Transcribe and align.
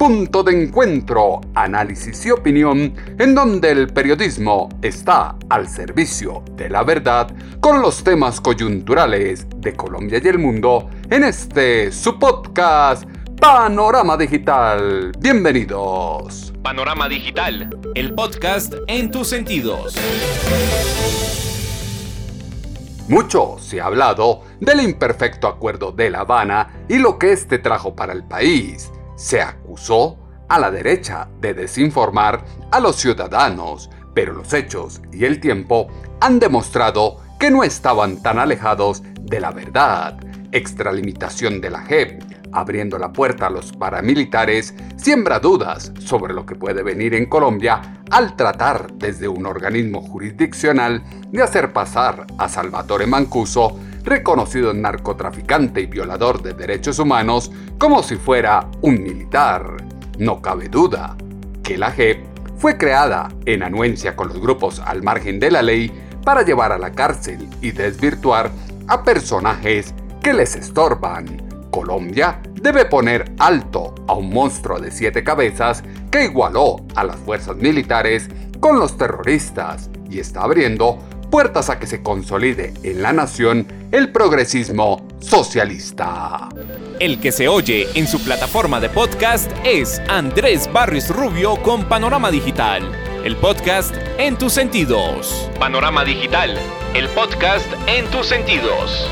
Punto 0.00 0.42
de 0.42 0.62
encuentro, 0.62 1.42
análisis 1.54 2.24
y 2.24 2.30
opinión 2.30 2.94
en 3.18 3.34
donde 3.34 3.70
el 3.70 3.88
periodismo 3.88 4.70
está 4.80 5.36
al 5.50 5.68
servicio 5.68 6.42
de 6.52 6.70
la 6.70 6.84
verdad 6.84 7.30
con 7.60 7.82
los 7.82 8.02
temas 8.02 8.40
coyunturales 8.40 9.46
de 9.56 9.76
Colombia 9.76 10.18
y 10.24 10.26
el 10.26 10.38
mundo 10.38 10.88
en 11.10 11.24
este 11.24 11.92
su 11.92 12.18
podcast 12.18 13.04
Panorama 13.38 14.16
Digital. 14.16 15.12
Bienvenidos. 15.18 16.54
Panorama 16.62 17.06
Digital, 17.06 17.68
el 17.94 18.14
podcast 18.14 18.72
en 18.86 19.10
tus 19.10 19.28
sentidos. 19.28 19.96
Mucho 23.06 23.58
se 23.58 23.82
ha 23.82 23.84
hablado 23.84 24.44
del 24.60 24.80
imperfecto 24.80 25.46
acuerdo 25.46 25.92
de 25.92 26.08
La 26.08 26.20
Habana 26.20 26.84
y 26.88 26.96
lo 26.96 27.18
que 27.18 27.32
este 27.32 27.58
trajo 27.58 27.94
para 27.94 28.14
el 28.14 28.24
país. 28.24 28.90
Se 29.20 29.42
acusó 29.42 30.16
a 30.48 30.58
la 30.58 30.70
derecha 30.70 31.28
de 31.42 31.52
desinformar 31.52 32.42
a 32.70 32.80
los 32.80 32.96
ciudadanos, 32.96 33.90
pero 34.14 34.32
los 34.32 34.54
hechos 34.54 35.02
y 35.12 35.26
el 35.26 35.40
tiempo 35.40 35.88
han 36.22 36.38
demostrado 36.38 37.18
que 37.38 37.50
no 37.50 37.62
estaban 37.62 38.22
tan 38.22 38.38
alejados 38.38 39.02
de 39.20 39.40
la 39.40 39.50
verdad. 39.50 40.18
Extralimitación 40.52 41.60
de 41.60 41.68
la 41.68 41.82
JEP, 41.82 42.22
abriendo 42.52 42.96
la 42.96 43.12
puerta 43.12 43.48
a 43.48 43.50
los 43.50 43.72
paramilitares, 43.72 44.74
siembra 44.96 45.38
dudas 45.38 45.92
sobre 45.98 46.32
lo 46.32 46.46
que 46.46 46.54
puede 46.54 46.82
venir 46.82 47.12
en 47.12 47.26
Colombia 47.26 48.02
al 48.10 48.36
tratar 48.36 48.90
desde 48.94 49.28
un 49.28 49.44
organismo 49.44 50.00
jurisdiccional 50.00 51.04
de 51.30 51.42
hacer 51.42 51.74
pasar 51.74 52.26
a 52.38 52.48
Salvatore 52.48 53.06
Mancuso, 53.06 53.78
reconocido 54.02 54.72
narcotraficante 54.72 55.80
y 55.80 55.86
violador 55.86 56.42
de 56.42 56.54
derechos 56.54 56.98
humanos, 56.98 57.50
como 57.78 58.02
si 58.02 58.16
fuera 58.16 58.68
un 58.82 59.02
militar. 59.02 59.76
No 60.18 60.40
cabe 60.40 60.68
duda 60.68 61.16
que 61.62 61.78
la 61.78 61.90
JEP 61.90 62.24
fue 62.56 62.76
creada 62.76 63.28
en 63.46 63.62
anuencia 63.62 64.16
con 64.16 64.28
los 64.28 64.40
grupos 64.40 64.80
al 64.80 65.02
margen 65.02 65.40
de 65.40 65.50
la 65.50 65.62
ley 65.62 65.90
para 66.24 66.42
llevar 66.42 66.72
a 66.72 66.78
la 66.78 66.92
cárcel 66.92 67.48
y 67.62 67.70
desvirtuar 67.70 68.50
a 68.86 69.02
personajes 69.02 69.94
que 70.22 70.34
les 70.34 70.56
estorban. 70.56 71.48
Colombia 71.70 72.40
debe 72.60 72.84
poner 72.84 73.32
alto 73.38 73.94
a 74.06 74.14
un 74.14 74.30
monstruo 74.30 74.78
de 74.78 74.90
siete 74.90 75.24
cabezas 75.24 75.82
que 76.10 76.24
igualó 76.24 76.84
a 76.94 77.04
las 77.04 77.16
fuerzas 77.16 77.56
militares 77.56 78.28
con 78.60 78.78
los 78.78 78.98
terroristas 78.98 79.88
y 80.10 80.18
está 80.18 80.42
abriendo 80.42 80.98
puertas 81.30 81.70
a 81.70 81.78
que 81.78 81.86
se 81.86 82.02
consolide 82.02 82.74
en 82.82 83.02
la 83.02 83.12
nación 83.12 83.66
el 83.92 84.10
progresismo 84.10 85.06
socialista. 85.20 86.48
El 86.98 87.20
que 87.20 87.30
se 87.30 87.48
oye 87.48 87.88
en 87.94 88.06
su 88.08 88.22
plataforma 88.22 88.80
de 88.80 88.88
podcast 88.88 89.50
es 89.64 90.02
Andrés 90.08 90.70
Barrios 90.72 91.08
Rubio 91.08 91.56
con 91.62 91.84
Panorama 91.84 92.30
Digital, 92.30 92.82
el 93.24 93.36
podcast 93.36 93.94
en 94.18 94.36
tus 94.36 94.52
sentidos. 94.52 95.48
Panorama 95.58 96.04
Digital, 96.04 96.58
el 96.94 97.08
podcast 97.10 97.66
en 97.86 98.06
tus 98.06 98.26
sentidos. 98.26 99.08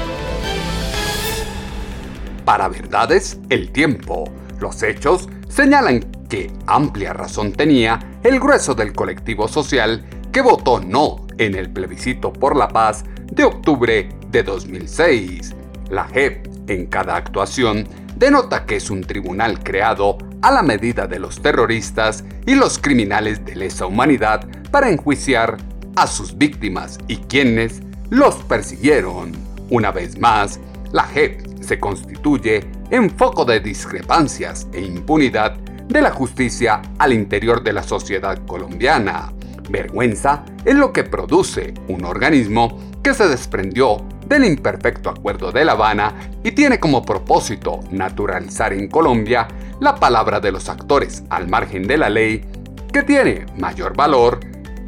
Para 2.45 2.69
verdades, 2.69 3.39
el 3.49 3.71
tiempo. 3.71 4.33
Los 4.59 4.83
hechos 4.83 5.29
señalan 5.49 6.01
que 6.29 6.51
amplia 6.67 7.13
razón 7.13 7.53
tenía 7.53 8.01
el 8.25 8.41
grueso 8.41 8.75
del 8.75 8.93
colectivo 8.93 9.47
social 9.47 10.05
que 10.33 10.41
votó 10.41 10.81
no 10.81 11.28
en 11.39 11.55
el 11.55 11.71
plebiscito 11.71 12.33
por 12.33 12.57
la 12.57 12.69
paz 12.69 13.05
de 13.33 13.45
octubre 13.45 14.09
de 14.31 14.43
2006. 14.43 15.55
La 15.91 16.05
JEP, 16.05 16.47
en 16.69 16.87
cada 16.87 17.17
actuación, 17.17 17.89
denota 18.17 18.67
que 18.67 18.77
es 18.77 18.91
un 18.91 19.03
tribunal 19.03 19.63
creado 19.63 20.19
a 20.43 20.51
la 20.51 20.63
medida 20.63 21.07
de 21.07 21.19
los 21.19 21.41
terroristas 21.41 22.25
y 22.47 22.55
los 22.55 22.79
criminales 22.79 23.45
de 23.45 23.57
lesa 23.57 23.87
humanidad 23.87 24.47
para 24.71 24.91
enjuiciar 24.91 25.57
a 25.97 26.07
sus 26.07 26.37
víctimas 26.37 26.99
y 27.09 27.17
quienes 27.17 27.81
los 28.11 28.37
persiguieron. 28.45 29.33
Una 29.71 29.91
vez 29.91 30.19
más, 30.19 30.61
la 30.93 31.05
JEP 31.05 31.61
se 31.61 31.79
constituye 31.79 32.65
en 32.91 33.11
foco 33.11 33.45
de 33.45 33.61
discrepancias 33.61 34.67
e 34.73 34.81
impunidad 34.81 35.57
de 35.89 36.03
la 36.03 36.11
justicia 36.11 36.83
al 36.99 37.13
interior 37.13 37.63
de 37.63 37.73
la 37.73 37.83
sociedad 37.83 38.39
colombiana. 38.47 39.33
Vergüenza 39.69 40.45
es 40.65 40.75
lo 40.75 40.93
que 40.93 41.05
produce 41.05 41.75
un 41.89 42.05
organismo 42.05 42.79
que 43.03 43.15
se 43.15 43.29
desprendió 43.29 44.05
del 44.27 44.45
imperfecto 44.45 45.11
acuerdo 45.11 45.53
de 45.53 45.65
La 45.65 45.73
Habana 45.73 46.15
y 46.45 46.53
tiene 46.53 46.79
como 46.79 47.03
propósito 47.03 47.81
naturalizar 47.91 48.73
en 48.73 48.89
Colombia 48.89 49.49
la 49.81 49.95
palabra 49.97 50.41
de 50.41 50.53
los 50.53 50.69
actores 50.69 51.23
al 51.31 51.49
margen 51.49 51.87
de 51.87 51.99
la 51.99 52.11
ley, 52.11 52.45
que 52.93 53.03
tiene 53.03 53.47
mayor 53.57 53.97
valor 53.97 54.41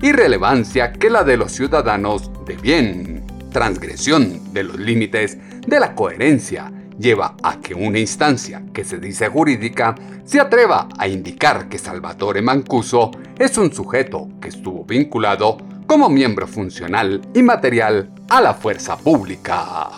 y 0.02 0.12
relevancia 0.12 0.92
que 0.92 1.10
la 1.10 1.24
de 1.24 1.36
los 1.36 1.52
ciudadanos 1.52 2.30
de 2.46 2.56
bien. 2.56 3.24
Transgresión 3.52 4.52
de 4.52 4.62
los 4.62 4.78
límites 4.78 5.38
de 5.66 5.80
la 5.80 5.94
coherencia 5.94 6.72
lleva 7.00 7.34
a 7.42 7.58
que 7.60 7.74
una 7.74 7.98
instancia 7.98 8.62
que 8.72 8.84
se 8.84 8.98
dice 8.98 9.28
jurídica 9.28 9.94
se 10.24 10.38
atreva 10.38 10.88
a 10.98 11.08
indicar 11.08 11.68
que 11.68 11.78
Salvatore 11.78 12.42
Mancuso 12.42 13.10
es 13.38 13.56
un 13.58 13.72
sujeto 13.72 14.28
que 14.40 14.48
estuvo 14.48 14.84
vinculado 14.84 15.56
como 15.86 16.08
miembro 16.08 16.46
funcional 16.46 17.20
y 17.34 17.42
material 17.42 18.12
a 18.28 18.40
la 18.40 18.54
fuerza 18.54 18.96
pública. 18.96 19.90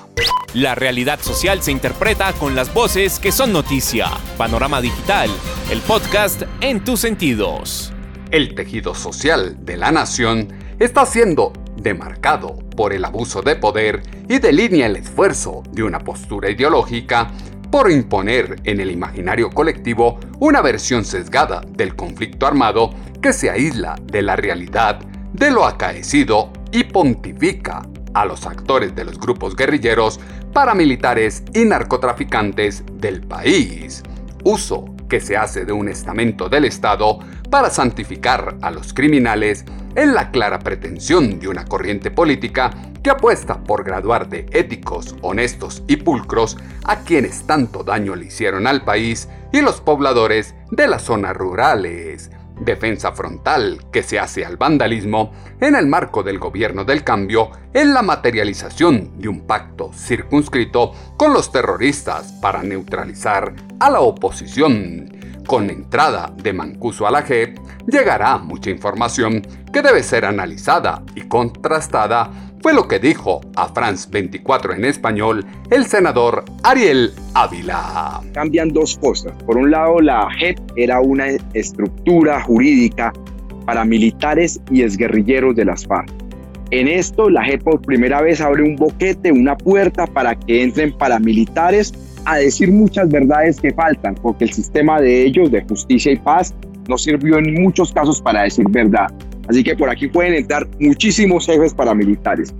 La 0.54 0.74
realidad 0.74 1.20
social 1.20 1.62
se 1.62 1.72
interpreta 1.72 2.32
con 2.34 2.54
las 2.54 2.72
voces 2.72 3.18
que 3.18 3.32
son 3.32 3.52
noticia. 3.52 4.06
Panorama 4.38 4.80
Digital, 4.80 5.28
el 5.70 5.80
podcast 5.80 6.44
en 6.60 6.82
tus 6.82 7.00
sentidos. 7.00 7.92
El 8.30 8.54
tejido 8.54 8.94
social 8.94 9.56
de 9.66 9.76
la 9.76 9.92
nación 9.92 10.48
está 10.78 11.04
siendo 11.04 11.52
demarcado 11.82 12.56
por 12.76 12.92
el 12.92 13.04
abuso 13.04 13.42
de 13.42 13.56
poder 13.56 14.02
y 14.28 14.38
delinea 14.38 14.86
el 14.86 14.96
esfuerzo 14.96 15.62
de 15.70 15.82
una 15.82 15.98
postura 15.98 16.50
ideológica 16.50 17.30
por 17.70 17.90
imponer 17.90 18.60
en 18.64 18.80
el 18.80 18.90
imaginario 18.90 19.50
colectivo 19.50 20.20
una 20.40 20.60
versión 20.60 21.04
sesgada 21.04 21.62
del 21.66 21.96
conflicto 21.96 22.46
armado 22.46 22.90
que 23.20 23.32
se 23.32 23.50
aísla 23.50 23.96
de 24.04 24.22
la 24.22 24.36
realidad 24.36 25.00
de 25.32 25.50
lo 25.50 25.64
acaecido 25.64 26.52
y 26.70 26.84
pontifica 26.84 27.82
a 28.14 28.24
los 28.26 28.46
actores 28.46 28.94
de 28.94 29.04
los 29.04 29.18
grupos 29.18 29.56
guerrilleros, 29.56 30.20
paramilitares 30.52 31.42
y 31.54 31.64
narcotraficantes 31.64 32.84
del 32.94 33.22
país. 33.22 34.02
Uso 34.44 34.84
que 35.08 35.20
se 35.20 35.36
hace 35.36 35.64
de 35.64 35.72
un 35.72 35.88
estamento 35.88 36.48
del 36.48 36.64
Estado 36.64 37.18
para 37.50 37.70
santificar 37.70 38.56
a 38.60 38.70
los 38.70 38.92
criminales 38.92 39.64
en 39.94 40.14
la 40.14 40.30
clara 40.30 40.58
pretensión 40.58 41.38
de 41.38 41.48
una 41.48 41.64
corriente 41.64 42.10
política 42.10 42.70
que 43.02 43.10
apuesta 43.10 43.62
por 43.64 43.84
graduar 43.84 44.28
de 44.28 44.46
éticos, 44.52 45.16
honestos 45.22 45.82
y 45.88 45.96
pulcros 45.96 46.56
a 46.84 47.00
quienes 47.00 47.46
tanto 47.46 47.82
daño 47.82 48.14
le 48.14 48.26
hicieron 48.26 48.66
al 48.66 48.84
país 48.84 49.28
y 49.52 49.60
los 49.60 49.80
pobladores 49.80 50.54
de 50.70 50.88
las 50.88 51.02
zonas 51.02 51.36
rurales. 51.36 52.30
Defensa 52.60 53.12
frontal 53.12 53.86
que 53.90 54.02
se 54.02 54.18
hace 54.18 54.44
al 54.44 54.56
vandalismo 54.56 55.32
en 55.60 55.74
el 55.74 55.86
marco 55.86 56.22
del 56.22 56.38
gobierno 56.38 56.84
del 56.84 57.02
cambio 57.02 57.50
en 57.72 57.92
la 57.92 58.02
materialización 58.02 59.18
de 59.18 59.28
un 59.28 59.46
pacto 59.46 59.90
circunscrito 59.92 60.92
con 61.16 61.32
los 61.32 61.50
terroristas 61.50 62.32
para 62.40 62.62
neutralizar 62.62 63.54
a 63.80 63.90
la 63.90 64.00
oposición 64.00 65.21
Con 65.46 65.70
entrada 65.70 66.32
de 66.42 66.52
Mancuso 66.52 67.06
a 67.06 67.10
la 67.10 67.22
JEP, 67.22 67.58
llegará 67.86 68.38
mucha 68.38 68.70
información 68.70 69.42
que 69.72 69.82
debe 69.82 70.02
ser 70.02 70.24
analizada 70.24 71.02
y 71.14 71.22
contrastada, 71.22 72.30
fue 72.62 72.72
lo 72.72 72.86
que 72.86 73.00
dijo 73.00 73.40
a 73.56 73.68
France 73.68 74.08
24 74.10 74.74
en 74.74 74.84
español 74.84 75.44
el 75.70 75.84
senador 75.86 76.44
Ariel 76.62 77.12
Ávila. 77.34 78.20
Cambian 78.32 78.68
dos 78.68 78.96
cosas. 78.98 79.32
Por 79.44 79.56
un 79.56 79.72
lado, 79.72 80.00
la 80.00 80.28
JEP 80.38 80.58
era 80.76 81.00
una 81.00 81.26
estructura 81.54 82.40
jurídica 82.42 83.12
para 83.66 83.84
militares 83.84 84.60
y 84.70 84.82
exguerrilleros 84.82 85.56
de 85.56 85.64
las 85.64 85.86
FARC. 85.86 86.08
En 86.70 86.88
esto, 86.88 87.28
la 87.28 87.44
JEP 87.44 87.64
por 87.64 87.82
primera 87.82 88.22
vez 88.22 88.40
abre 88.40 88.62
un 88.62 88.76
boquete, 88.76 89.32
una 89.32 89.58
puerta 89.58 90.06
para 90.06 90.36
que 90.36 90.62
entren 90.62 90.96
paramilitares 90.96 91.92
a 92.24 92.36
decir 92.36 92.70
muchas 92.70 93.08
verdades 93.08 93.60
que 93.60 93.72
faltan, 93.72 94.14
porque 94.16 94.44
el 94.44 94.52
sistema 94.52 95.00
de 95.00 95.24
ellos, 95.24 95.50
de 95.50 95.62
justicia 95.62 96.12
y 96.12 96.16
paz, 96.16 96.54
no 96.88 96.98
sirvió 96.98 97.38
en 97.38 97.62
muchos 97.62 97.92
casos 97.92 98.20
para 98.20 98.42
decir 98.42 98.66
verdad. 98.68 99.08
Así 99.48 99.62
que 99.64 99.76
por 99.76 99.90
aquí 99.90 100.08
pueden 100.08 100.34
entrar 100.34 100.66
muchísimos 100.80 101.46
jefes 101.46 101.74
paramilitares. 101.74 102.54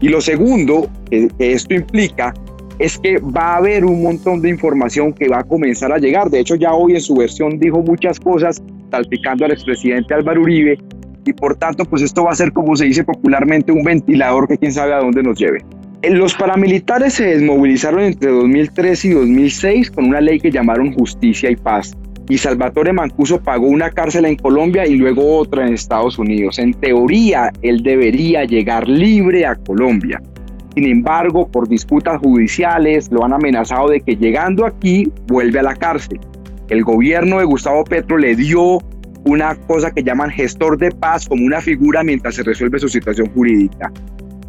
Y 0.00 0.08
lo 0.08 0.20
segundo 0.20 0.88
que, 1.10 1.28
esto 1.38 1.74
implica 1.74 2.34
es 2.78 2.98
que 2.98 3.18
va 3.18 3.54
a 3.54 3.56
haber 3.56 3.84
un 3.84 4.02
montón 4.02 4.42
de 4.42 4.50
información 4.50 5.12
que 5.12 5.28
va 5.28 5.38
a 5.38 5.44
comenzar 5.44 5.92
a 5.92 5.98
llegar. 5.98 6.28
De 6.30 6.40
hecho, 6.40 6.56
ya 6.56 6.74
hoy 6.74 6.94
en 6.94 7.00
su 7.00 7.14
versión 7.14 7.58
dijo 7.58 7.80
muchas 7.82 8.20
cosas 8.20 8.62
salpicando 8.90 9.46
al 9.46 9.52
expresidente 9.52 10.12
Álvaro 10.12 10.42
Uribe 10.42 10.78
y 11.26 11.32
por 11.32 11.56
tanto, 11.56 11.84
pues 11.84 12.02
esto 12.02 12.24
va 12.24 12.30
a 12.30 12.34
ser, 12.36 12.52
como 12.52 12.76
se 12.76 12.84
dice 12.84 13.02
popularmente, 13.02 13.72
un 13.72 13.82
ventilador 13.82 14.46
que 14.46 14.56
quién 14.56 14.72
sabe 14.72 14.94
a 14.94 14.98
dónde 14.98 15.24
nos 15.24 15.36
lleve. 15.36 15.64
Los 16.10 16.34
paramilitares 16.34 17.14
se 17.14 17.24
desmovilizaron 17.24 18.00
entre 18.00 18.30
2003 18.30 19.04
y 19.06 19.10
2006 19.10 19.90
con 19.90 20.04
una 20.04 20.20
ley 20.20 20.38
que 20.38 20.52
llamaron 20.52 20.92
Justicia 20.92 21.50
y 21.50 21.56
Paz. 21.56 21.96
Y 22.28 22.38
Salvatore 22.38 22.92
Mancuso 22.92 23.40
pagó 23.40 23.66
una 23.66 23.90
cárcel 23.90 24.24
en 24.24 24.36
Colombia 24.36 24.86
y 24.86 24.96
luego 24.96 25.36
otra 25.36 25.66
en 25.66 25.74
Estados 25.74 26.18
Unidos. 26.18 26.60
En 26.60 26.74
teoría, 26.74 27.50
él 27.62 27.82
debería 27.82 28.44
llegar 28.44 28.88
libre 28.88 29.46
a 29.46 29.56
Colombia. 29.56 30.22
Sin 30.76 30.86
embargo, 30.86 31.48
por 31.48 31.68
disputas 31.68 32.20
judiciales, 32.20 33.10
lo 33.10 33.24
han 33.24 33.32
amenazado 33.32 33.88
de 33.88 34.00
que 34.00 34.14
llegando 34.14 34.64
aquí 34.64 35.10
vuelve 35.26 35.58
a 35.58 35.64
la 35.64 35.74
cárcel. 35.74 36.20
El 36.68 36.84
gobierno 36.84 37.38
de 37.38 37.46
Gustavo 37.46 37.82
Petro 37.82 38.16
le 38.16 38.36
dio 38.36 38.78
una 39.24 39.56
cosa 39.56 39.90
que 39.90 40.04
llaman 40.04 40.30
gestor 40.30 40.78
de 40.78 40.92
paz 40.92 41.28
como 41.28 41.44
una 41.44 41.60
figura 41.60 42.04
mientras 42.04 42.36
se 42.36 42.44
resuelve 42.44 42.78
su 42.78 42.88
situación 42.88 43.28
jurídica. 43.32 43.90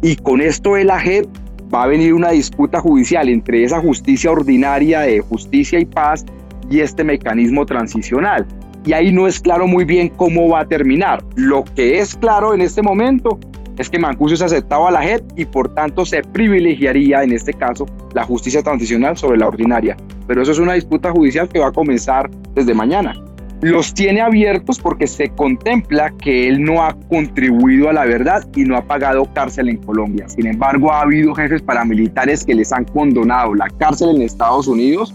Y 0.02 0.14
con 0.14 0.40
esto 0.40 0.76
el 0.76 0.90
AGEP 0.90 1.26
va 1.72 1.84
a 1.84 1.86
venir 1.86 2.14
una 2.14 2.30
disputa 2.30 2.80
judicial 2.80 3.28
entre 3.28 3.64
esa 3.64 3.80
justicia 3.80 4.30
ordinaria 4.30 5.00
de 5.00 5.20
justicia 5.20 5.78
y 5.78 5.84
paz 5.84 6.24
y 6.70 6.80
este 6.80 7.04
mecanismo 7.04 7.66
transicional. 7.66 8.46
Y 8.84 8.92
ahí 8.92 9.12
no 9.12 9.26
es 9.26 9.40
claro 9.40 9.66
muy 9.66 9.84
bien 9.84 10.08
cómo 10.08 10.48
va 10.48 10.60
a 10.60 10.68
terminar. 10.68 11.22
Lo 11.36 11.64
que 11.64 11.98
es 11.98 12.14
claro 12.14 12.54
en 12.54 12.60
este 12.60 12.80
momento 12.80 13.38
es 13.76 13.90
que 13.90 13.98
Mancuso 13.98 14.36
se 14.36 14.44
aceptaba 14.44 14.88
a 14.88 14.92
la 14.92 15.02
JEP 15.02 15.22
y 15.36 15.44
por 15.44 15.74
tanto 15.74 16.04
se 16.04 16.22
privilegiaría 16.22 17.22
en 17.22 17.32
este 17.32 17.52
caso 17.52 17.86
la 18.14 18.24
justicia 18.24 18.62
transicional 18.62 19.16
sobre 19.16 19.38
la 19.38 19.46
ordinaria. 19.46 19.96
Pero 20.26 20.42
eso 20.42 20.52
es 20.52 20.58
una 20.58 20.74
disputa 20.74 21.10
judicial 21.12 21.48
que 21.48 21.60
va 21.60 21.68
a 21.68 21.72
comenzar 21.72 22.30
desde 22.54 22.74
mañana 22.74 23.14
los 23.60 23.92
tiene 23.92 24.20
abiertos 24.20 24.78
porque 24.78 25.06
se 25.06 25.30
contempla 25.30 26.12
que 26.22 26.48
él 26.48 26.62
no 26.62 26.84
ha 26.84 26.94
contribuido 27.08 27.88
a 27.88 27.92
la 27.92 28.04
verdad 28.04 28.46
y 28.54 28.64
no 28.64 28.76
ha 28.76 28.82
pagado 28.82 29.28
cárcel 29.34 29.68
en 29.68 29.78
Colombia. 29.78 30.28
Sin 30.28 30.46
embargo, 30.46 30.92
ha 30.92 31.00
habido 31.00 31.34
jefes 31.34 31.62
paramilitares 31.62 32.44
que 32.44 32.54
les 32.54 32.72
han 32.72 32.84
condonado 32.84 33.54
la 33.54 33.68
cárcel 33.78 34.10
en 34.14 34.22
Estados 34.22 34.68
Unidos 34.68 35.12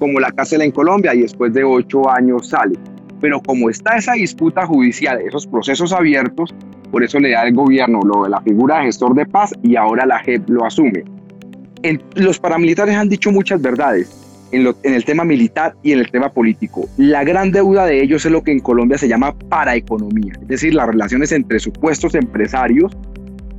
como 0.00 0.18
la 0.18 0.32
cárcel 0.32 0.62
en 0.62 0.72
Colombia 0.72 1.14
y 1.14 1.20
después 1.20 1.52
de 1.54 1.62
ocho 1.62 2.10
años 2.10 2.48
sale. 2.48 2.76
Pero 3.20 3.40
como 3.40 3.70
está 3.70 3.96
esa 3.96 4.14
disputa 4.14 4.66
judicial, 4.66 5.20
esos 5.20 5.46
procesos 5.46 5.92
abiertos, 5.92 6.52
por 6.90 7.04
eso 7.04 7.20
le 7.20 7.30
da 7.30 7.46
el 7.46 7.54
gobierno 7.54 8.00
la 8.28 8.40
figura 8.40 8.78
de 8.78 8.86
gestor 8.86 9.14
de 9.14 9.24
paz 9.24 9.52
y 9.62 9.76
ahora 9.76 10.04
la 10.04 10.18
JEP 10.18 10.48
lo 10.48 10.64
asume. 10.64 11.04
los 12.16 12.40
paramilitares 12.40 12.96
han 12.96 13.08
dicho 13.08 13.30
muchas 13.30 13.62
verdades 13.62 14.23
en, 14.52 14.74
el 14.82 15.04
tema 15.04 15.24
militar 15.24 15.74
y 15.82 15.92
en 15.92 16.00
el 16.00 16.10
tema 16.10 16.30
político. 16.30 16.88
La 16.96 17.24
gran 17.24 17.50
deuda 17.50 17.86
de 17.86 18.02
ellos 18.02 18.24
es 18.24 18.32
lo 18.32 18.42
que 18.42 18.52
en 18.52 18.60
Colombia 18.60 18.98
se 18.98 19.08
llama 19.08 19.36
paraeconomía, 19.48 20.34
es 20.40 20.48
decir, 20.48 20.74
las 20.74 20.86
relaciones 20.86 21.32
entre 21.32 21.58
supuestos 21.58 22.14
empresarios 22.14 22.92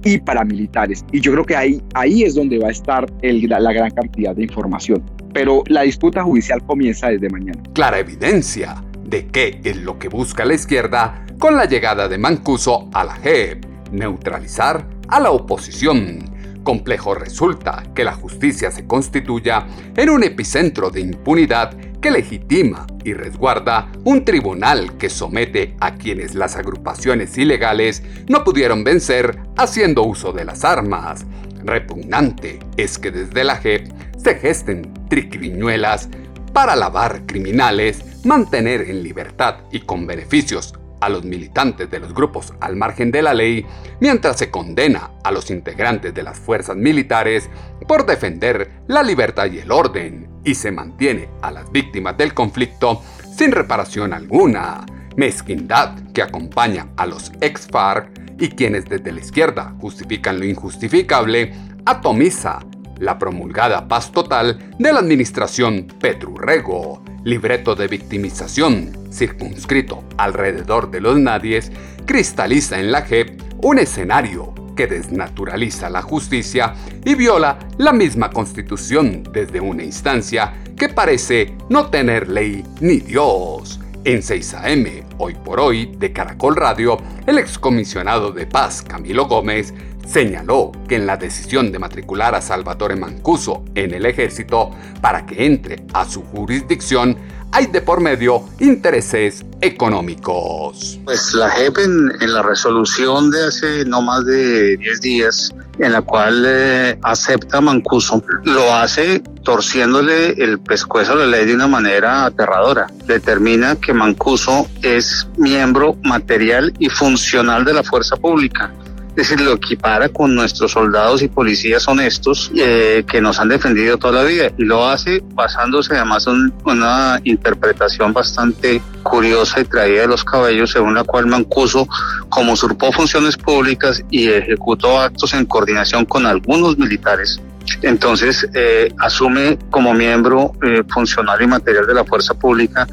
y 0.03 0.19
paramilitares. 0.19 1.03
Y 1.11 1.19
yo 1.19 1.31
creo 1.31 1.45
que 1.45 1.55
ahí, 1.55 1.81
ahí 1.93 2.23
es 2.23 2.35
donde 2.35 2.59
va 2.59 2.67
a 2.67 2.71
estar 2.71 3.07
la 3.21 3.73
gran 3.73 3.91
cantidad 3.91 4.35
de 4.35 4.43
información. 4.43 5.03
Pero 5.33 5.63
la 5.67 5.81
disputa 5.81 6.23
judicial 6.23 6.63
comienza 6.65 7.09
desde 7.09 7.29
mañana. 7.29 7.61
Clara 7.73 7.99
evidencia 7.99 8.83
de 9.03 9.27
qué 9.27 9.59
es 9.63 9.77
lo 9.77 9.99
que 9.99 10.07
busca 10.07 10.45
la 10.45 10.53
izquierda 10.53 11.25
con 11.39 11.55
la 11.55 11.65
llegada 11.65 12.07
de 12.07 12.17
Mancuso 12.17 12.89
a 12.93 13.03
la 13.03 13.15
JEP, 13.15 13.65
neutralizar 13.91 14.87
a 15.07 15.19
la 15.19 15.31
oposición 15.31 16.34
Complejo 16.65 17.13
resulta 17.13 17.83
que 17.93 18.03
la 18.03 18.13
justicia 18.13 18.71
se 18.71 18.87
constituya 18.87 19.67
en 19.95 20.09
un 20.09 20.23
epicentro 20.23 20.89
de 20.89 20.99
impunidad 20.99 21.77
que 22.01 22.09
legitima 22.09 22.87
y 23.03 23.13
resguarda 23.13 23.91
un 24.03 24.25
tribunal 24.25 24.97
que 24.97 25.11
somete 25.11 25.75
a 25.79 25.93
quienes 25.93 26.33
las 26.33 26.55
agrupaciones 26.55 27.37
ilegales 27.37 28.01
no 28.27 28.43
pudieron 28.43 28.83
vencer 28.83 29.37
haciendo 29.55 30.01
uso 30.01 30.33
de 30.33 30.43
las 30.43 30.65
armas. 30.65 31.27
Repugnante 31.63 32.57
es 32.77 32.97
que 32.97 33.11
desde 33.11 33.43
la 33.43 33.57
JEP 33.57 33.87
se 34.17 34.33
gesten 34.33 34.91
triquiñuelas 35.07 36.09
para 36.51 36.75
lavar 36.75 37.27
criminales, 37.27 38.25
mantener 38.25 38.89
en 38.89 39.03
libertad 39.03 39.57
y 39.71 39.81
con 39.81 40.07
beneficios 40.07 40.73
a 41.05 41.09
los 41.09 41.23
militantes 41.23 41.89
de 41.91 41.99
los 41.99 42.15
grupos 42.15 42.51
al 42.59 42.75
margen 42.75 43.11
de 43.11 43.21
la 43.21 43.35
ley, 43.35 43.63
mientras 43.99 44.37
se 44.37 44.49
condena 44.49 45.11
a 45.23 45.31
los 45.31 45.51
integrantes 45.51 46.15
de 46.15 46.23
las 46.23 46.39
fuerzas 46.39 46.75
militares 46.75 47.47
por 47.87 48.07
defender 48.07 48.71
la 48.87 49.03
libertad 49.03 49.45
y 49.51 49.59
el 49.59 49.71
orden, 49.71 50.27
y 50.43 50.55
se 50.55 50.71
mantiene 50.71 51.29
a 51.43 51.51
las 51.51 51.71
víctimas 51.71 52.17
del 52.17 52.33
conflicto 52.33 53.03
sin 53.37 53.51
reparación 53.51 54.13
alguna. 54.13 54.83
Mezquindad 55.15 56.11
que 56.11 56.23
acompaña 56.23 56.87
a 56.97 57.05
los 57.05 57.31
ex-FARC 57.39 58.09
y 58.39 58.49
quienes 58.49 58.85
desde 58.85 59.11
la 59.11 59.19
izquierda 59.19 59.75
justifican 59.79 60.39
lo 60.39 60.45
injustificable, 60.45 61.53
atomiza 61.85 62.59
la 62.97 63.19
promulgada 63.19 63.87
paz 63.87 64.11
total 64.11 64.73
de 64.79 64.91
la 64.91 64.99
administración 64.99 65.85
Petrurrego 65.99 67.03
libreto 67.25 67.75
de 67.75 67.87
victimización 67.87 69.09
circunscrito 69.11 70.03
alrededor 70.17 70.89
de 70.91 71.01
los 71.01 71.19
nadies, 71.19 71.71
cristaliza 72.05 72.79
en 72.79 72.91
la 72.91 73.01
JEP 73.01 73.41
un 73.63 73.79
escenario 73.79 74.53
que 74.75 74.87
desnaturaliza 74.87 75.89
la 75.89 76.01
justicia 76.01 76.73
y 77.03 77.15
viola 77.15 77.59
la 77.77 77.93
misma 77.93 78.29
constitución 78.29 79.23
desde 79.31 79.59
una 79.59 79.83
instancia 79.83 80.53
que 80.77 80.89
parece 80.89 81.53
no 81.69 81.89
tener 81.89 82.29
ley 82.29 82.63
ni 82.81 82.99
Dios. 82.99 83.79
En 84.03 84.21
6am, 84.21 85.03
hoy 85.17 85.33
por 85.33 85.59
hoy, 85.59 85.95
de 85.97 86.13
Caracol 86.13 86.55
Radio, 86.55 86.97
el 87.25 87.39
excomisionado 87.39 88.31
de 88.31 88.45
paz 88.45 88.83
Camilo 88.83 89.25
Gómez 89.25 89.73
señaló 90.05 90.71
que 90.87 90.95
en 90.95 91.05
la 91.05 91.17
decisión 91.17 91.71
de 91.71 91.79
matricular 91.79 92.35
a 92.35 92.41
Salvatore 92.41 92.95
Mancuso 92.95 93.63
en 93.75 93.93
el 93.93 94.05
ejército 94.05 94.71
para 95.01 95.25
que 95.25 95.45
entre 95.45 95.83
a 95.93 96.05
su 96.05 96.23
jurisdicción 96.23 97.17
hay 97.51 97.67
de 97.67 97.81
por 97.81 98.01
medio 98.01 98.43
intereses 98.59 99.45
económicos. 99.61 100.99
Pues 101.05 101.33
la 101.33 101.49
JEP 101.49 101.77
en, 101.77 102.33
la 102.33 102.41
resolución 102.41 103.31
de 103.31 103.45
hace 103.45 103.85
no 103.85 104.01
más 104.01 104.25
de 104.25 104.75
10 104.75 105.01
días, 105.01 105.55
en 105.79 105.93
la 105.93 106.01
cual 106.01 106.43
eh, 106.45 106.99
acepta 107.01 107.61
Mancuso, 107.61 108.21
lo 108.43 108.73
hace 108.73 109.21
torciéndole 109.43 110.31
el 110.31 110.59
pescuezo 110.59 111.13
a 111.13 111.15
la 111.15 111.27
ley 111.27 111.45
de 111.45 111.55
una 111.55 111.67
manera 111.67 112.25
aterradora. 112.25 112.87
Determina 113.05 113.77
que 113.77 113.93
Mancuso 113.93 114.67
es 114.81 115.25
miembro 115.37 115.95
material 116.03 116.73
y 116.79 116.89
funcional 116.89 117.63
de 117.63 117.73
la 117.73 117.83
fuerza 117.83 118.17
pública 118.17 118.73
es 119.15 119.29
decir, 119.29 119.39
lo 119.39 119.53
equipara 119.53 120.09
con 120.09 120.35
nuestros 120.35 120.73
soldados 120.73 121.21
y 121.21 121.29
policías 121.29 121.87
honestos 121.87 122.51
eh, 122.53 123.05
que 123.09 123.21
nos 123.21 123.39
han 123.39 123.47
defendido 123.47 123.97
toda 123.97 124.23
la 124.23 124.27
vida. 124.27 124.51
Y 124.57 124.65
lo 124.65 124.85
hace 124.89 125.23
basándose 125.33 125.95
además 125.95 126.27
en 126.27 126.53
una 126.65 127.21
interpretación 127.23 128.11
bastante 128.11 128.81
curiosa 129.03 129.61
y 129.61 129.63
traída 129.63 130.01
de 130.01 130.07
los 130.09 130.25
cabellos 130.25 130.71
según 130.71 130.95
la 130.95 131.05
cual 131.05 131.27
Mancuso 131.27 131.87
como 132.27 132.51
usurpó 132.51 132.91
funciones 132.91 133.37
públicas 133.37 134.03
y 134.11 134.27
ejecutó 134.27 134.99
actos 134.99 135.33
en 135.33 135.45
coordinación 135.45 136.03
con 136.03 136.25
algunos 136.25 136.77
militares 136.77 137.39
entonces 137.83 138.47
eh, 138.53 138.91
asume 138.99 139.57
como 139.69 139.93
miembro 139.93 140.53
eh, 140.61 140.83
funcionario 140.89 141.45
y 141.45 141.49
material 141.49 141.85
de 141.85 141.93
la 141.93 142.03
fuerza 142.03 142.33
pública 142.33 142.87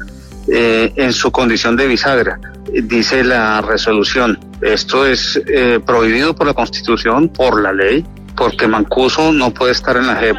en 0.45 1.13
su 1.13 1.31
condición 1.31 1.77
de 1.77 1.87
bisagra 1.87 2.37
dice 2.81 3.23
la 3.23 3.61
resolución. 3.61 4.39
Esto 4.61 5.05
es 5.05 5.41
eh, 5.47 5.79
prohibido 5.85 6.35
por 6.35 6.47
la 6.47 6.53
Constitución, 6.53 7.29
por 7.29 7.61
la 7.61 7.73
ley, 7.73 8.05
porque 8.35 8.67
Mancuso 8.67 9.31
no 9.31 9.53
puede 9.53 9.73
estar 9.73 9.97
en 9.97 10.07
la 10.07 10.15
JEP 10.15 10.37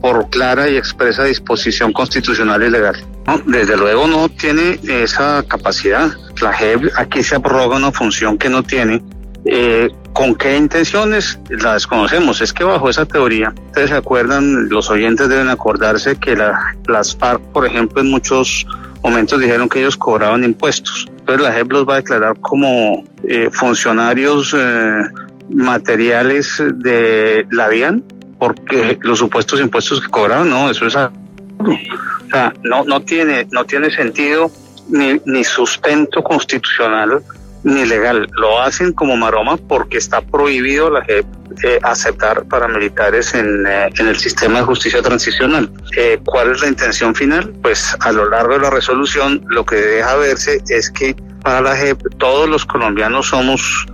por 0.00 0.28
clara 0.28 0.68
y 0.68 0.76
expresa 0.76 1.24
disposición 1.24 1.92
constitucional 1.92 2.62
y 2.62 2.68
legal. 2.68 2.94
desde 3.46 3.74
luego 3.74 4.06
no 4.06 4.28
tiene 4.28 4.78
esa 4.86 5.42
capacidad. 5.48 6.12
La 6.42 6.52
JEP 6.52 6.90
aquí 6.96 7.22
se 7.22 7.36
abroga 7.36 7.76
una 7.76 7.90
función 7.90 8.36
que 8.36 8.50
no 8.50 8.62
tiene. 8.62 9.02
Eh, 9.46 9.90
¿Con 10.12 10.34
qué 10.34 10.56
intenciones? 10.56 11.38
La 11.48 11.74
desconocemos. 11.74 12.40
Es 12.40 12.52
que 12.52 12.64
bajo 12.64 12.88
esa 12.88 13.06
teoría, 13.06 13.52
ustedes 13.66 13.90
se 13.90 13.96
acuerdan, 13.96 14.68
los 14.68 14.90
oyentes 14.90 15.28
deben 15.28 15.48
acordarse 15.48 16.16
que 16.16 16.36
las 16.86 17.16
FARC, 17.16 17.40
por 17.52 17.66
ejemplo, 17.66 18.00
en 18.00 18.10
muchos 18.10 18.66
momentos 19.04 19.38
dijeron 19.38 19.68
que 19.68 19.80
ellos 19.80 19.96
cobraban 19.96 20.42
impuestos. 20.44 21.06
Entonces 21.10 21.42
la 21.42 21.52
JEP 21.52 21.72
los 21.72 21.88
va 21.88 21.94
a 21.94 21.96
declarar 21.96 22.40
como 22.40 23.04
eh, 23.22 23.50
funcionarios 23.52 24.54
eh, 24.58 25.02
materiales 25.50 26.62
de 26.76 27.46
la 27.50 27.68
DIAN 27.68 28.02
porque 28.38 28.98
los 29.02 29.18
supuestos 29.18 29.60
impuestos 29.60 30.00
que 30.00 30.08
cobraron, 30.08 30.50
no, 30.50 30.70
eso 30.70 30.86
es... 30.86 30.96
O 30.96 32.30
sea, 32.30 32.52
no, 32.62 32.84
no, 32.84 33.00
tiene, 33.02 33.46
no 33.52 33.64
tiene 33.64 33.90
sentido 33.90 34.50
ni, 34.88 35.20
ni 35.24 35.44
sustento 35.44 36.22
constitucional 36.22 37.22
ni 37.64 37.84
legal. 37.86 38.28
Lo 38.34 38.60
hacen 38.60 38.92
como 38.92 39.16
maroma 39.16 39.56
porque 39.56 39.98
está 39.98 40.20
prohibido 40.20 40.90
la 40.90 41.02
JEP 41.02 41.26
eh, 41.62 41.78
aceptar 41.82 42.44
paramilitares 42.44 43.34
en, 43.34 43.66
eh, 43.66 43.90
en, 43.98 44.06
el 44.06 44.16
sistema 44.16 44.58
de 44.58 44.64
justicia 44.64 45.02
transicional. 45.02 45.70
Eh, 45.96 46.20
¿Cuál 46.24 46.52
es 46.52 46.60
la 46.60 46.68
intención 46.68 47.14
final? 47.14 47.52
Pues 47.62 47.96
a 48.00 48.12
lo 48.12 48.28
largo 48.28 48.54
de 48.54 48.60
la 48.60 48.70
resolución 48.70 49.44
lo 49.48 49.64
que 49.64 49.76
deja 49.76 50.14
verse 50.16 50.62
es 50.68 50.90
que 50.90 51.16
para 51.42 51.60
la 51.60 51.76
JEP 51.76 51.98
todos 52.18 52.48
los 52.48 52.64
colombianos 52.64 53.28
somos 53.28 53.86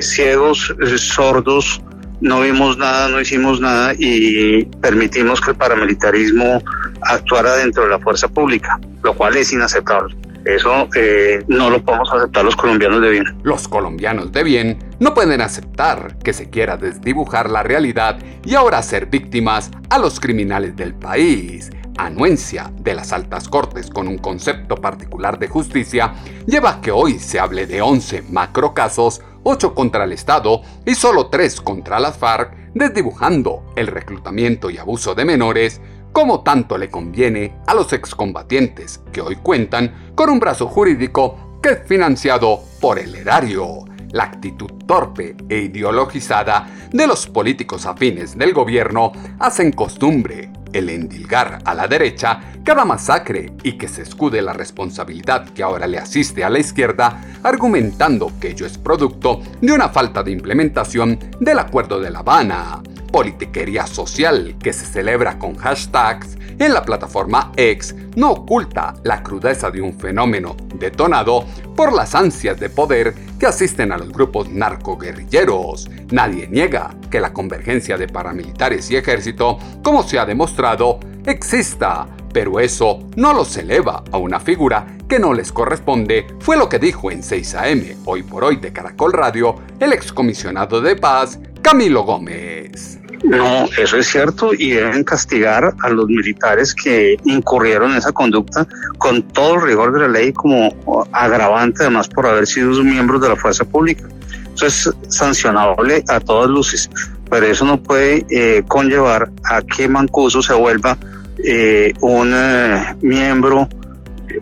ciegos, 0.00 0.74
sordos, 0.96 1.80
no 2.20 2.40
vimos 2.40 2.76
nada, 2.76 3.08
no 3.08 3.20
hicimos 3.20 3.60
nada 3.60 3.92
y 3.96 4.64
permitimos 4.80 5.40
que 5.40 5.52
el 5.52 5.56
paramilitarismo 5.56 6.60
actuara 7.02 7.54
dentro 7.56 7.84
de 7.84 7.90
la 7.90 8.00
fuerza 8.00 8.26
pública, 8.26 8.80
lo 9.04 9.14
cual 9.14 9.36
es 9.36 9.52
inaceptable. 9.52 10.16
Eso 10.44 10.88
eh, 10.96 11.44
no 11.48 11.70
lo 11.70 11.82
podemos 11.82 12.10
aceptar 12.12 12.44
los 12.44 12.56
colombianos 12.56 13.02
de 13.02 13.10
bien. 13.10 13.24
Los 13.42 13.68
colombianos 13.68 14.32
de 14.32 14.42
bien 14.42 14.78
no 14.98 15.14
pueden 15.14 15.40
aceptar 15.40 16.16
que 16.18 16.32
se 16.32 16.48
quiera 16.48 16.76
desdibujar 16.76 17.50
la 17.50 17.62
realidad 17.62 18.18
y 18.44 18.54
ahora 18.54 18.82
ser 18.82 19.06
víctimas 19.06 19.70
a 19.90 19.98
los 19.98 20.18
criminales 20.18 20.76
del 20.76 20.94
país. 20.94 21.70
Anuencia 21.98 22.72
de 22.78 22.94
las 22.94 23.12
altas 23.12 23.48
cortes 23.48 23.90
con 23.90 24.08
un 24.08 24.16
concepto 24.16 24.76
particular 24.76 25.38
de 25.38 25.48
justicia 25.48 26.14
lleva 26.46 26.70
a 26.70 26.80
que 26.80 26.90
hoy 26.90 27.18
se 27.18 27.38
hable 27.38 27.66
de 27.66 27.82
11 27.82 28.22
macrocasos 28.30 29.20
8 29.42 29.74
contra 29.74 30.04
el 30.04 30.12
Estado 30.12 30.62
y 30.86 30.94
solo 30.94 31.28
3 31.28 31.60
contra 31.60 32.00
las 32.00 32.18
FARC, 32.18 32.54
desdibujando 32.74 33.64
el 33.76 33.86
reclutamiento 33.86 34.70
y 34.70 34.78
abuso 34.78 35.14
de 35.14 35.24
menores 35.24 35.80
como 36.12 36.42
tanto 36.42 36.76
le 36.76 36.90
conviene 36.90 37.56
a 37.66 37.74
los 37.74 37.92
excombatientes 37.92 39.00
que 39.12 39.20
hoy 39.20 39.36
cuentan 39.36 40.12
con 40.14 40.30
un 40.30 40.40
brazo 40.40 40.66
jurídico 40.66 41.58
que 41.62 41.70
es 41.70 41.78
financiado 41.86 42.60
por 42.80 42.98
el 42.98 43.14
erario. 43.14 43.84
La 44.12 44.24
actitud 44.24 44.70
torpe 44.86 45.36
e 45.48 45.58
ideologizada 45.58 46.68
de 46.90 47.06
los 47.06 47.28
políticos 47.28 47.86
afines 47.86 48.36
del 48.36 48.52
gobierno 48.52 49.12
hacen 49.38 49.70
costumbre 49.70 50.50
el 50.72 50.88
endilgar 50.88 51.60
a 51.64 51.74
la 51.74 51.86
derecha 51.86 52.40
cada 52.64 52.84
masacre 52.84 53.52
y 53.62 53.72
que 53.72 53.88
se 53.88 54.02
escude 54.02 54.42
la 54.42 54.52
responsabilidad 54.52 55.48
que 55.50 55.62
ahora 55.62 55.86
le 55.86 55.98
asiste 55.98 56.44
a 56.44 56.50
la 56.50 56.58
izquierda, 56.58 57.22
argumentando 57.42 58.32
que 58.40 58.50
ello 58.50 58.66
es 58.66 58.78
producto 58.78 59.40
de 59.60 59.72
una 59.72 59.88
falta 59.88 60.22
de 60.22 60.32
implementación 60.32 61.18
del 61.38 61.58
Acuerdo 61.58 62.00
de 62.00 62.10
La 62.10 62.20
Habana 62.20 62.82
politiquería 63.10 63.86
social 63.86 64.56
que 64.62 64.72
se 64.72 64.86
celebra 64.86 65.38
con 65.38 65.56
hashtags 65.56 66.36
en 66.60 66.74
la 66.74 66.82
plataforma 66.82 67.52
X 67.56 67.94
no 68.16 68.32
oculta 68.32 68.94
la 69.02 69.22
crudeza 69.22 69.70
de 69.70 69.80
un 69.80 69.98
fenómeno 69.98 70.56
detonado 70.74 71.46
por 71.74 71.92
las 71.92 72.14
ansias 72.14 72.60
de 72.60 72.68
poder 72.68 73.14
que 73.38 73.46
asisten 73.46 73.92
a 73.92 73.98
los 73.98 74.12
grupos 74.12 74.50
narcoguerrilleros. 74.50 75.88
Nadie 76.10 76.48
niega 76.48 76.94
que 77.10 77.18
la 77.18 77.32
convergencia 77.32 77.96
de 77.96 78.08
paramilitares 78.08 78.90
y 78.90 78.96
ejército, 78.96 79.58
como 79.82 80.02
se 80.02 80.18
ha 80.18 80.26
demostrado, 80.26 81.00
exista, 81.24 82.06
pero 82.32 82.60
eso 82.60 83.08
no 83.16 83.32
los 83.32 83.56
eleva 83.56 84.04
a 84.12 84.18
una 84.18 84.38
figura 84.38 84.98
que 85.08 85.18
no 85.18 85.32
les 85.32 85.52
corresponde, 85.52 86.26
fue 86.40 86.58
lo 86.58 86.68
que 86.68 86.78
dijo 86.78 87.10
en 87.10 87.22
6 87.22 87.54
AM, 87.54 87.84
hoy 88.04 88.22
por 88.22 88.44
hoy 88.44 88.56
de 88.56 88.72
Caracol 88.72 89.14
Radio, 89.14 89.56
el 89.80 89.94
excomisionado 89.94 90.80
de 90.82 90.94
paz, 90.94 91.38
Camilo 91.62 92.04
Gómez. 92.04 92.99
No, 93.22 93.68
eso 93.76 93.98
es 93.98 94.08
cierto 94.08 94.52
y 94.56 94.72
deben 94.72 95.04
castigar 95.04 95.74
a 95.82 95.88
los 95.90 96.06
militares 96.08 96.74
que 96.74 97.16
incurrieron 97.24 97.92
en 97.92 97.98
esa 97.98 98.12
conducta 98.12 98.66
con 98.98 99.22
todo 99.22 99.56
el 99.56 99.62
rigor 99.62 99.92
de 99.92 100.00
la 100.00 100.08
ley 100.08 100.32
como 100.32 100.74
agravante 101.12 101.82
además 101.82 102.08
por 102.08 102.26
haber 102.26 102.46
sido 102.46 102.70
miembros 102.82 103.20
de 103.20 103.28
la 103.28 103.36
fuerza 103.36 103.64
pública. 103.64 104.08
Eso 104.54 104.66
es 104.66 104.90
sancionable 105.08 106.02
a 106.08 106.20
todas 106.20 106.48
luces, 106.48 106.90
pero 107.28 107.46
eso 107.46 107.64
no 107.64 107.82
puede 107.82 108.24
eh, 108.30 108.62
conllevar 108.66 109.30
a 109.44 109.62
que 109.62 109.88
Mancuso 109.88 110.42
se 110.42 110.54
vuelva 110.54 110.96
eh, 111.44 111.92
un 112.00 112.32
eh, 112.34 112.96
miembro 113.02 113.68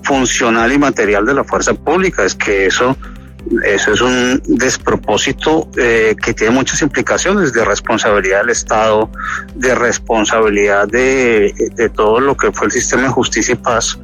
funcional 0.03 0.73
y 0.73 0.79
material 0.79 1.27
de 1.27 1.35
la 1.35 1.45
fuerza 1.45 1.75
pública. 1.75 2.25
Es 2.25 2.35
que 2.35 2.67
eso 2.67 2.97
eso 3.65 3.93
es 3.93 4.01
un 4.01 4.43
despropósito 4.47 5.69
eh, 5.77 6.15
que 6.23 6.35
tiene 6.35 6.55
muchas 6.55 6.83
implicaciones 6.83 7.53
de 7.53 7.65
responsabilidad 7.65 8.41
del 8.41 8.51
Estado, 8.51 9.11
de 9.55 9.75
responsabilidad 9.75 10.89
de, 10.89 11.91
todo 11.95 12.21
lo 12.21 12.37
que 12.37 12.53
fue 12.53 12.67
el 12.67 12.73
sistema 12.73 13.05
de 13.05 13.09
justicia 13.09 13.55
y 13.55 13.57
paz, 13.57 13.99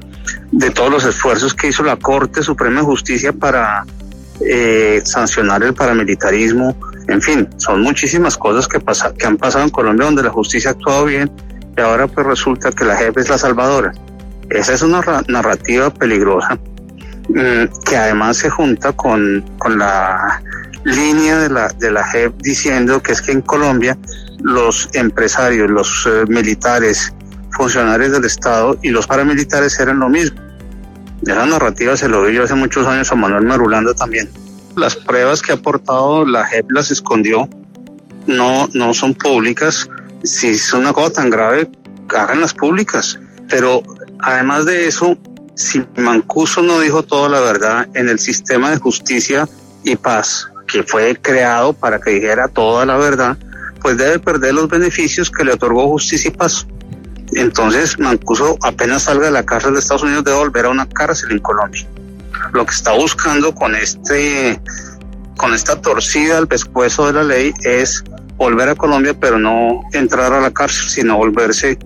de 0.50 0.70
todos 0.70 0.90
los 0.90 1.04
esfuerzos 1.04 1.52
que 1.52 1.68
hizo 1.68 1.82
la 1.82 1.96
Corte 1.96 2.42
Suprema 2.42 2.80
de 2.80 2.86
Justicia 2.86 3.32
para 3.32 3.84
eh, 4.40 5.02
sancionar 5.04 5.62
el 5.62 5.74
paramilitarismo. 5.74 6.76
En 7.08 7.20
fin, 7.20 7.48
son 7.58 7.82
muchísimas 7.82 8.38
cosas 8.38 8.66
que, 8.66 8.80
pasa, 8.80 9.12
que 9.14 9.26
han 9.26 9.36
pasado 9.36 9.64
en 9.64 9.70
Colombia 9.70 10.06
donde 10.06 10.22
la 10.22 10.30
justicia 10.30 10.70
ha 10.70 10.72
actuado 10.72 11.04
bien 11.04 11.30
y 11.76 11.80
ahora 11.80 12.06
pues 12.06 12.26
resulta 12.26 12.72
que 12.72 12.84
la 12.84 12.96
jefe 12.96 13.20
es 13.20 13.28
la 13.28 13.36
salvadora. 13.36 13.92
Esa 14.48 14.72
es 14.72 14.82
una 14.82 15.02
narrativa 15.28 15.90
peligrosa 15.90 16.58
que 17.32 17.96
además 17.96 18.36
se 18.36 18.50
junta 18.50 18.92
con, 18.92 19.44
con 19.58 19.78
la 19.78 20.42
línea 20.84 21.38
de 21.38 21.48
la, 21.48 21.68
de 21.68 21.90
la 21.90 22.04
JEP 22.04 22.34
diciendo 22.42 23.02
que 23.02 23.12
es 23.12 23.22
que 23.22 23.32
en 23.32 23.40
Colombia 23.40 23.96
los 24.40 24.88
empresarios, 24.92 25.70
los 25.70 26.06
eh, 26.06 26.24
militares, 26.28 27.12
funcionarios 27.52 28.12
del 28.12 28.24
Estado 28.24 28.76
y 28.82 28.90
los 28.90 29.06
paramilitares 29.06 29.78
eran 29.80 30.00
lo 30.00 30.08
mismo. 30.08 30.38
Esa 31.22 31.46
narrativa 31.46 31.96
se 31.96 32.08
lo 32.08 32.22
vi 32.22 32.36
hace 32.36 32.54
muchos 32.54 32.86
años 32.86 33.10
a 33.10 33.14
Manuel 33.14 33.46
Marulanda 33.46 33.94
también. 33.94 34.28
Las 34.76 34.96
pruebas 34.96 35.40
que 35.40 35.52
ha 35.52 35.54
aportado 35.54 36.26
la 36.26 36.44
JEP 36.44 36.70
las 36.70 36.90
escondió, 36.90 37.48
no, 38.26 38.68
no 38.74 38.92
son 38.92 39.14
públicas. 39.14 39.88
Si 40.22 40.48
es 40.48 40.72
una 40.72 40.92
cosa 40.92 41.14
tan 41.14 41.30
grave, 41.30 41.70
háganlas 42.14 42.52
públicas. 42.52 43.18
Pero 43.48 43.82
además 44.20 44.66
de 44.66 44.88
eso, 44.88 45.16
si 45.54 45.84
Mancuso 45.96 46.62
no 46.62 46.80
dijo 46.80 47.02
toda 47.02 47.28
la 47.28 47.40
verdad 47.40 47.88
en 47.94 48.08
el 48.08 48.18
sistema 48.18 48.70
de 48.70 48.78
justicia 48.78 49.48
y 49.82 49.96
paz 49.96 50.48
que 50.66 50.82
fue 50.82 51.16
creado 51.20 51.72
para 51.72 52.00
que 52.00 52.10
dijera 52.10 52.48
toda 52.48 52.86
la 52.86 52.96
verdad, 52.96 53.36
pues 53.80 53.96
debe 53.96 54.18
perder 54.18 54.54
los 54.54 54.68
beneficios 54.68 55.30
que 55.30 55.44
le 55.44 55.52
otorgó 55.52 55.88
justicia 55.88 56.28
y 56.28 56.36
paz. 56.36 56.66
Entonces 57.32 57.98
Mancuso 57.98 58.56
apenas 58.62 59.04
salga 59.04 59.26
de 59.26 59.32
la 59.32 59.44
cárcel 59.44 59.74
de 59.74 59.80
Estados 59.80 60.02
Unidos 60.02 60.24
debe 60.24 60.38
volver 60.38 60.66
a 60.66 60.70
una 60.70 60.88
cárcel 60.88 61.32
en 61.32 61.38
Colombia. 61.40 61.86
Lo 62.52 62.64
que 62.64 62.72
está 62.72 62.92
buscando 62.92 63.54
con 63.54 63.74
este 63.74 64.60
con 65.36 65.52
esta 65.52 65.80
torcida 65.80 66.38
al 66.38 66.46
pescuezo 66.46 67.08
de 67.08 67.12
la 67.12 67.24
ley 67.24 67.52
es 67.64 68.04
volver 68.36 68.68
a 68.68 68.74
Colombia, 68.74 69.14
pero 69.18 69.38
no 69.38 69.82
entrar 69.92 70.32
a 70.32 70.40
la 70.40 70.52
cárcel, 70.52 70.88
sino 70.88 71.16
volverse, 71.16 71.78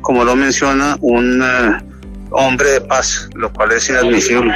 como 0.00 0.24
lo 0.24 0.34
menciona, 0.34 0.96
un 1.00 1.42
eh, 1.42 1.87
hombre 2.30 2.70
de 2.70 2.80
paz, 2.80 3.28
lo 3.34 3.52
cual 3.52 3.72
es 3.72 3.88
inadmisible. 3.88 4.54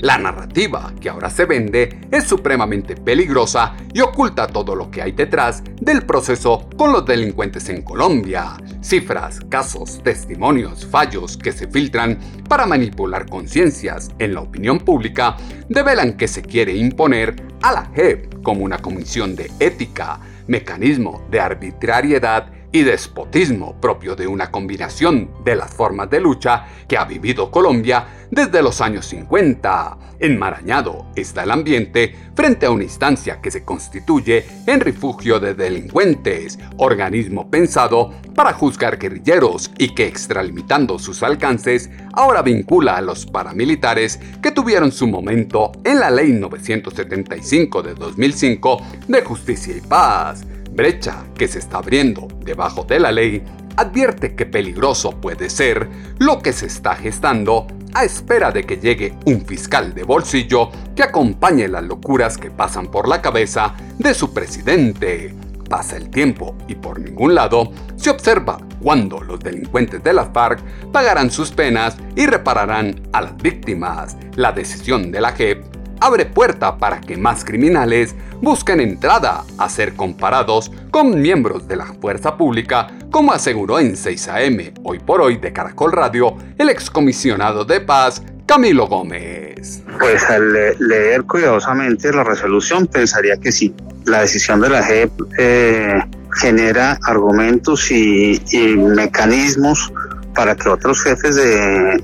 La 0.00 0.18
narrativa 0.18 0.92
que 1.00 1.08
ahora 1.08 1.30
se 1.30 1.44
vende 1.44 2.00
es 2.10 2.24
supremamente 2.24 2.96
peligrosa 2.96 3.74
y 3.92 4.00
oculta 4.00 4.46
todo 4.46 4.74
lo 4.74 4.90
que 4.90 5.02
hay 5.02 5.12
detrás 5.12 5.62
del 5.80 6.04
proceso 6.04 6.68
con 6.76 6.92
los 6.92 7.06
delincuentes 7.06 7.68
en 7.68 7.82
Colombia. 7.82 8.56
Cifras, 8.82 9.40
casos, 9.48 10.02
testimonios, 10.02 10.86
fallos 10.86 11.36
que 11.36 11.52
se 11.52 11.68
filtran 11.68 12.18
para 12.48 12.66
manipular 12.66 13.26
conciencias 13.26 14.10
en 14.18 14.34
la 14.34 14.40
opinión 14.40 14.78
pública 14.78 15.36
develan 15.68 16.16
que 16.16 16.28
se 16.28 16.42
quiere 16.42 16.74
imponer 16.76 17.34
a 17.62 17.72
la 17.72 17.90
JEP 17.94 18.42
como 18.42 18.64
una 18.64 18.78
comisión 18.78 19.34
de 19.34 19.50
ética, 19.58 20.20
mecanismo 20.46 21.26
de 21.30 21.40
arbitrariedad 21.40 22.48
y 22.74 22.82
despotismo 22.82 23.80
propio 23.80 24.16
de 24.16 24.26
una 24.26 24.50
combinación 24.50 25.30
de 25.44 25.54
las 25.54 25.72
formas 25.72 26.10
de 26.10 26.18
lucha 26.18 26.66
que 26.88 26.98
ha 26.98 27.04
vivido 27.04 27.48
Colombia 27.48 28.26
desde 28.32 28.64
los 28.64 28.80
años 28.80 29.06
50. 29.06 29.96
Enmarañado 30.18 31.06
está 31.14 31.44
el 31.44 31.52
ambiente 31.52 32.16
frente 32.34 32.66
a 32.66 32.72
una 32.72 32.82
instancia 32.82 33.40
que 33.40 33.52
se 33.52 33.64
constituye 33.64 34.44
en 34.66 34.80
refugio 34.80 35.38
de 35.38 35.54
delincuentes, 35.54 36.58
organismo 36.76 37.48
pensado 37.48 38.12
para 38.34 38.52
juzgar 38.52 38.98
guerrilleros 38.98 39.70
y 39.78 39.94
que 39.94 40.08
extralimitando 40.08 40.98
sus 40.98 41.22
alcances, 41.22 41.90
ahora 42.12 42.42
vincula 42.42 42.96
a 42.96 43.02
los 43.02 43.24
paramilitares 43.24 44.18
que 44.42 44.50
tuvieron 44.50 44.90
su 44.90 45.06
momento 45.06 45.70
en 45.84 46.00
la 46.00 46.10
Ley 46.10 46.32
975 46.32 47.82
de 47.84 47.94
2005 47.94 48.82
de 49.06 49.22
Justicia 49.22 49.76
y 49.76 49.80
Paz, 49.80 50.44
brecha 50.74 51.24
que 51.36 51.48
se 51.48 51.58
está 51.58 51.78
abriendo 51.78 52.28
debajo 52.44 52.84
de 52.84 53.00
la 53.00 53.12
ley 53.12 53.42
advierte 53.76 54.34
que 54.34 54.46
peligroso 54.46 55.12
puede 55.20 55.50
ser 55.50 55.88
lo 56.18 56.40
que 56.40 56.52
se 56.52 56.66
está 56.66 56.94
gestando 56.94 57.66
a 57.94 58.04
espera 58.04 58.50
de 58.50 58.64
que 58.64 58.76
llegue 58.76 59.14
un 59.24 59.44
fiscal 59.44 59.94
de 59.94 60.02
bolsillo 60.02 60.70
que 60.96 61.02
acompañe 61.02 61.68
las 61.68 61.84
locuras 61.84 62.38
que 62.38 62.50
pasan 62.50 62.88
por 62.88 63.08
la 63.08 63.22
cabeza 63.22 63.74
de 63.98 64.14
su 64.14 64.32
presidente. 64.34 65.34
Pasa 65.68 65.96
el 65.96 66.10
tiempo 66.10 66.56
y 66.68 66.74
por 66.74 67.00
ningún 67.00 67.34
lado 67.34 67.72
se 67.96 68.10
observa 68.10 68.58
cuándo 68.82 69.20
los 69.20 69.40
delincuentes 69.40 70.02
de 70.02 70.12
las 70.12 70.28
FARC 70.32 70.60
pagarán 70.92 71.30
sus 71.30 71.52
penas 71.52 71.96
y 72.16 72.26
repararán 72.26 73.00
a 73.12 73.22
las 73.22 73.36
víctimas. 73.36 74.16
La 74.36 74.52
decisión 74.52 75.10
de 75.10 75.20
la 75.20 75.32
JEP 75.32 75.73
abre 76.00 76.26
puerta 76.26 76.78
para 76.78 77.00
que 77.00 77.16
más 77.16 77.44
criminales 77.44 78.14
busquen 78.40 78.80
entrada 78.80 79.44
a 79.58 79.68
ser 79.68 79.94
comparados 79.94 80.70
con 80.90 81.20
miembros 81.20 81.66
de 81.66 81.76
la 81.76 81.86
fuerza 81.86 82.36
pública, 82.36 82.88
como 83.10 83.32
aseguró 83.32 83.78
en 83.78 83.94
6am 83.94 84.80
hoy 84.82 84.98
por 84.98 85.20
hoy 85.20 85.36
de 85.36 85.52
Caracol 85.52 85.92
Radio 85.92 86.36
el 86.58 86.68
excomisionado 86.68 87.64
de 87.64 87.80
paz 87.80 88.22
Camilo 88.46 88.86
Gómez. 88.86 89.82
Pues 89.98 90.22
al 90.30 90.52
leer 90.78 91.24
cuidadosamente 91.24 92.12
la 92.12 92.24
resolución 92.24 92.86
pensaría 92.86 93.36
que 93.38 93.52
sí. 93.52 93.74
La 94.04 94.20
decisión 94.20 94.60
de 94.60 94.68
la 94.68 94.82
JEP 94.82 95.10
eh, 95.38 95.98
genera 96.34 96.98
argumentos 97.06 97.90
y 97.90 98.38
mecanismos 98.76 99.90
para 100.34 100.54
que 100.56 100.68
otros 100.68 101.02
jefes 101.02 101.36
de, 101.36 102.02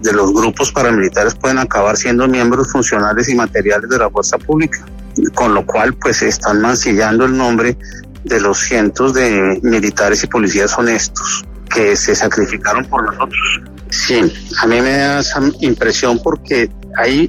de, 0.00 0.12
los 0.12 0.32
grupos 0.32 0.72
paramilitares 0.72 1.34
puedan 1.34 1.58
acabar 1.58 1.96
siendo 1.96 2.26
miembros 2.26 2.72
funcionales 2.72 3.28
y 3.28 3.34
materiales 3.34 3.88
de 3.90 3.98
la 3.98 4.10
fuerza 4.10 4.38
pública, 4.38 4.84
con 5.34 5.54
lo 5.54 5.64
cual 5.66 5.94
pues 5.94 6.22
están 6.22 6.60
mancillando 6.60 7.26
el 7.26 7.36
nombre 7.36 7.76
de 8.24 8.40
los 8.40 8.58
cientos 8.58 9.14
de 9.14 9.60
militares 9.62 10.24
y 10.24 10.26
policías 10.26 10.76
honestos 10.78 11.44
que 11.74 11.96
se 11.96 12.14
sacrificaron 12.14 12.84
por 12.86 13.04
nosotros. 13.04 13.60
Sí, 13.90 14.20
a 14.60 14.66
mí 14.66 14.80
me 14.80 14.96
da 14.96 15.20
esa 15.20 15.40
impresión 15.60 16.20
porque 16.22 16.70
hay, 16.96 17.28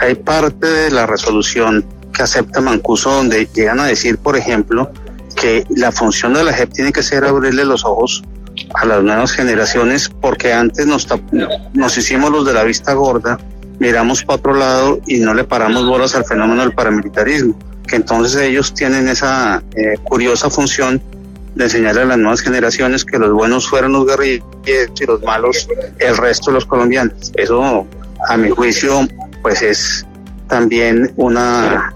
hay 0.00 0.14
parte 0.16 0.66
de 0.66 0.90
la 0.90 1.06
resolución 1.06 1.84
que 2.12 2.22
acepta 2.22 2.60
Mancuso 2.60 3.10
donde 3.10 3.48
llegan 3.54 3.80
a 3.80 3.86
decir, 3.86 4.18
por 4.18 4.36
ejemplo, 4.36 4.90
que 5.36 5.64
la 5.70 5.92
función 5.92 6.34
de 6.34 6.44
la 6.44 6.52
JEP 6.52 6.72
tiene 6.72 6.92
que 6.92 7.02
ser 7.02 7.24
abrirle 7.24 7.64
los 7.64 7.84
ojos 7.84 8.22
a 8.74 8.86
las 8.86 9.02
nuevas 9.02 9.32
generaciones 9.32 10.08
porque 10.08 10.52
antes 10.52 10.86
nos, 10.86 11.06
nos 11.72 11.98
hicimos 11.98 12.30
los 12.30 12.46
de 12.46 12.52
la 12.52 12.64
vista 12.64 12.92
gorda, 12.94 13.38
miramos 13.78 14.24
para 14.24 14.36
otro 14.36 14.54
lado 14.54 15.00
y 15.06 15.18
no 15.18 15.34
le 15.34 15.44
paramos 15.44 15.86
bolas 15.86 16.14
al 16.14 16.24
fenómeno 16.24 16.62
del 16.62 16.72
paramilitarismo, 16.72 17.58
que 17.86 17.96
entonces 17.96 18.40
ellos 18.40 18.72
tienen 18.74 19.08
esa 19.08 19.62
eh, 19.74 19.96
curiosa 20.04 20.50
función 20.50 21.02
de 21.54 21.64
enseñarle 21.64 22.02
a 22.02 22.04
las 22.06 22.18
nuevas 22.18 22.40
generaciones 22.40 23.04
que 23.04 23.18
los 23.18 23.32
buenos 23.32 23.68
fueron 23.68 23.92
los 23.92 24.06
guerrilleros 24.06 25.00
y 25.00 25.06
los 25.06 25.22
malos 25.22 25.68
el 25.98 26.16
resto 26.16 26.50
de 26.50 26.54
los 26.54 26.64
colombianos. 26.64 27.32
Eso, 27.34 27.86
a 28.28 28.36
mi 28.36 28.50
juicio, 28.50 29.08
pues 29.42 29.62
es 29.62 30.06
también 30.48 31.12
una, 31.16 31.92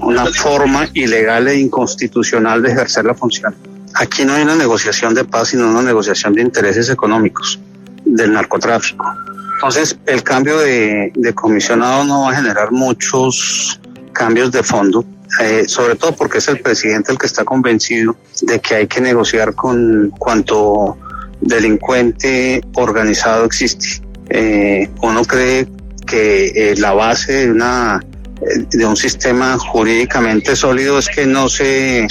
una 0.00 0.26
forma 0.26 0.88
ilegal 0.92 1.48
e 1.48 1.58
inconstitucional 1.58 2.62
de 2.62 2.72
ejercer 2.72 3.04
la 3.04 3.14
función. 3.14 3.54
Aquí 3.94 4.24
no 4.24 4.34
hay 4.34 4.42
una 4.42 4.56
negociación 4.56 5.14
de 5.14 5.24
paz, 5.24 5.48
sino 5.48 5.68
una 5.68 5.82
negociación 5.82 6.34
de 6.34 6.42
intereses 6.42 6.88
económicos 6.88 7.60
del 8.04 8.32
narcotráfico. 8.32 9.04
Entonces, 9.54 9.96
el 10.06 10.22
cambio 10.22 10.58
de, 10.58 11.12
comisionado 11.34 12.04
no 12.04 12.22
va 12.22 12.32
a 12.32 12.36
generar 12.36 12.72
muchos 12.72 13.80
cambios 14.12 14.50
de 14.50 14.62
fondo, 14.62 15.04
eh, 15.40 15.64
sobre 15.68 15.94
todo 15.94 16.16
porque 16.16 16.38
es 16.38 16.48
el 16.48 16.60
presidente 16.60 17.12
el 17.12 17.18
que 17.18 17.26
está 17.26 17.44
convencido 17.44 18.16
de 18.42 18.60
que 18.60 18.74
hay 18.74 18.86
que 18.86 19.00
negociar 19.00 19.54
con 19.54 20.12
cuanto 20.18 20.96
delincuente 21.40 22.60
organizado 22.74 23.44
existe. 23.44 24.02
Eh, 24.30 24.90
uno 25.02 25.24
cree 25.24 25.68
que 26.06 26.46
eh, 26.46 26.74
la 26.76 26.92
base 26.92 27.32
de 27.32 27.50
una 27.52 28.00
de 28.70 28.84
un 28.84 28.96
sistema 28.96 29.56
jurídicamente 29.56 30.56
sólido 30.56 30.98
es 30.98 31.08
que 31.08 31.26
no 31.26 31.48
se 31.48 32.08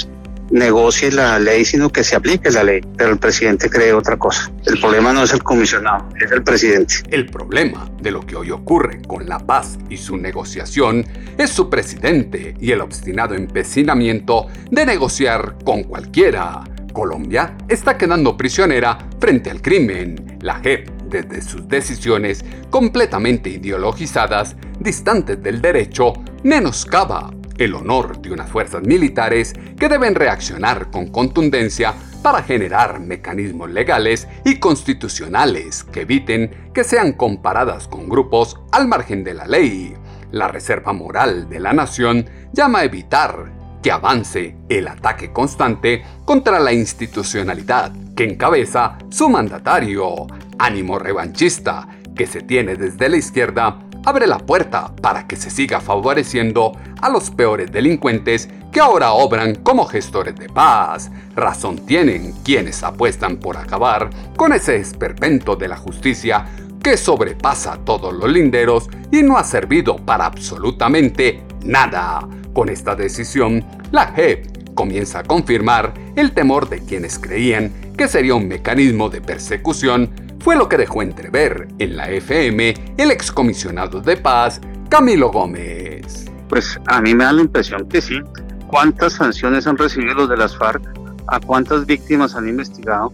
negocie 0.52 1.10
la 1.10 1.38
ley, 1.38 1.64
sino 1.64 1.90
que 1.90 2.04
se 2.04 2.14
aplique 2.14 2.50
la 2.50 2.62
ley. 2.62 2.80
Pero 2.96 3.10
el 3.10 3.18
presidente 3.18 3.68
cree 3.68 3.92
otra 3.92 4.16
cosa. 4.16 4.52
El 4.66 4.78
problema 4.78 5.12
no 5.12 5.24
es 5.24 5.32
el 5.32 5.42
comisionado, 5.42 6.08
es 6.20 6.30
el 6.30 6.44
presidente. 6.44 6.94
El 7.10 7.26
problema 7.26 7.90
de 8.00 8.10
lo 8.10 8.20
que 8.20 8.36
hoy 8.36 8.50
ocurre 8.50 9.02
con 9.02 9.28
la 9.28 9.38
paz 9.38 9.78
y 9.88 9.96
su 9.96 10.16
negociación 10.16 11.04
es 11.38 11.50
su 11.50 11.68
presidente 11.68 12.54
y 12.60 12.70
el 12.70 12.80
obstinado 12.80 13.34
empecinamiento 13.34 14.46
de 14.70 14.86
negociar 14.86 15.56
con 15.64 15.84
cualquiera. 15.84 16.62
Colombia 16.92 17.56
está 17.68 17.96
quedando 17.96 18.36
prisionera 18.36 18.98
frente 19.18 19.50
al 19.50 19.62
crimen. 19.62 20.38
La 20.42 20.60
JEP, 20.60 20.88
desde 21.06 21.40
sus 21.40 21.66
decisiones 21.66 22.44
completamente 22.70 23.48
ideologizadas, 23.48 24.56
distantes 24.78 25.42
del 25.42 25.62
derecho, 25.62 26.12
menoscaba 26.42 27.30
el 27.64 27.74
honor 27.74 28.20
de 28.20 28.32
unas 28.32 28.50
fuerzas 28.50 28.82
militares 28.82 29.54
que 29.78 29.88
deben 29.88 30.14
reaccionar 30.14 30.90
con 30.90 31.08
contundencia 31.08 31.94
para 32.22 32.42
generar 32.42 33.00
mecanismos 33.00 33.70
legales 33.70 34.28
y 34.44 34.58
constitucionales 34.58 35.84
que 35.84 36.02
eviten 36.02 36.70
que 36.72 36.84
sean 36.84 37.12
comparadas 37.12 37.88
con 37.88 38.08
grupos 38.08 38.58
al 38.72 38.88
margen 38.88 39.24
de 39.24 39.34
la 39.34 39.46
ley. 39.46 39.94
La 40.30 40.48
reserva 40.48 40.92
moral 40.92 41.48
de 41.48 41.60
la 41.60 41.72
nación 41.72 42.28
llama 42.52 42.80
a 42.80 42.84
evitar 42.84 43.52
que 43.82 43.90
avance 43.90 44.56
el 44.68 44.88
ataque 44.88 45.32
constante 45.32 46.04
contra 46.24 46.60
la 46.60 46.72
institucionalidad 46.72 47.92
que 48.16 48.24
encabeza 48.24 48.98
su 49.10 49.28
mandatario, 49.28 50.26
ánimo 50.58 50.98
revanchista 50.98 51.88
que 52.14 52.26
se 52.26 52.42
tiene 52.42 52.76
desde 52.76 53.08
la 53.08 53.16
izquierda 53.16 53.78
abre 54.04 54.26
la 54.26 54.38
puerta 54.38 54.94
para 55.00 55.26
que 55.26 55.36
se 55.36 55.50
siga 55.50 55.80
favoreciendo 55.80 56.72
a 57.00 57.08
los 57.08 57.30
peores 57.30 57.70
delincuentes 57.70 58.48
que 58.70 58.80
ahora 58.80 59.12
obran 59.12 59.56
como 59.56 59.86
gestores 59.86 60.34
de 60.36 60.48
paz. 60.48 61.10
Razón 61.34 61.86
tienen 61.86 62.32
quienes 62.44 62.82
apuestan 62.82 63.36
por 63.36 63.56
acabar 63.56 64.10
con 64.36 64.52
ese 64.52 64.76
esperpento 64.76 65.56
de 65.56 65.68
la 65.68 65.76
justicia 65.76 66.46
que 66.82 66.96
sobrepasa 66.96 67.78
todos 67.84 68.12
los 68.12 68.30
linderos 68.30 68.88
y 69.12 69.22
no 69.22 69.36
ha 69.36 69.44
servido 69.44 69.96
para 69.96 70.26
absolutamente 70.26 71.42
nada. 71.64 72.26
Con 72.52 72.68
esta 72.68 72.94
decisión, 72.94 73.64
la 73.92 74.06
JEP 74.08 74.74
comienza 74.74 75.20
a 75.20 75.22
confirmar 75.22 75.94
el 76.16 76.32
temor 76.32 76.68
de 76.68 76.80
quienes 76.80 77.18
creían 77.18 77.72
que 77.96 78.08
sería 78.08 78.34
un 78.34 78.48
mecanismo 78.48 79.10
de 79.10 79.20
persecución 79.20 80.10
fue 80.42 80.56
lo 80.56 80.68
que 80.68 80.76
dejó 80.76 81.02
entrever 81.02 81.68
en 81.78 81.96
la 81.96 82.10
FM 82.10 82.74
el 82.96 83.12
excomisionado 83.12 84.00
de 84.00 84.16
paz 84.16 84.60
Camilo 84.88 85.30
Gómez. 85.30 86.26
Pues 86.48 86.80
a 86.88 87.00
mí 87.00 87.14
me 87.14 87.22
da 87.22 87.32
la 87.32 87.42
impresión 87.42 87.88
que 87.88 88.00
sí. 88.00 88.20
¿Cuántas 88.66 89.12
sanciones 89.12 89.68
han 89.68 89.78
recibido 89.78 90.14
los 90.14 90.28
de 90.28 90.36
las 90.36 90.56
FARC? 90.56 90.82
¿A 91.28 91.38
cuántas 91.38 91.86
víctimas 91.86 92.34
han 92.34 92.48
investigado? 92.48 93.12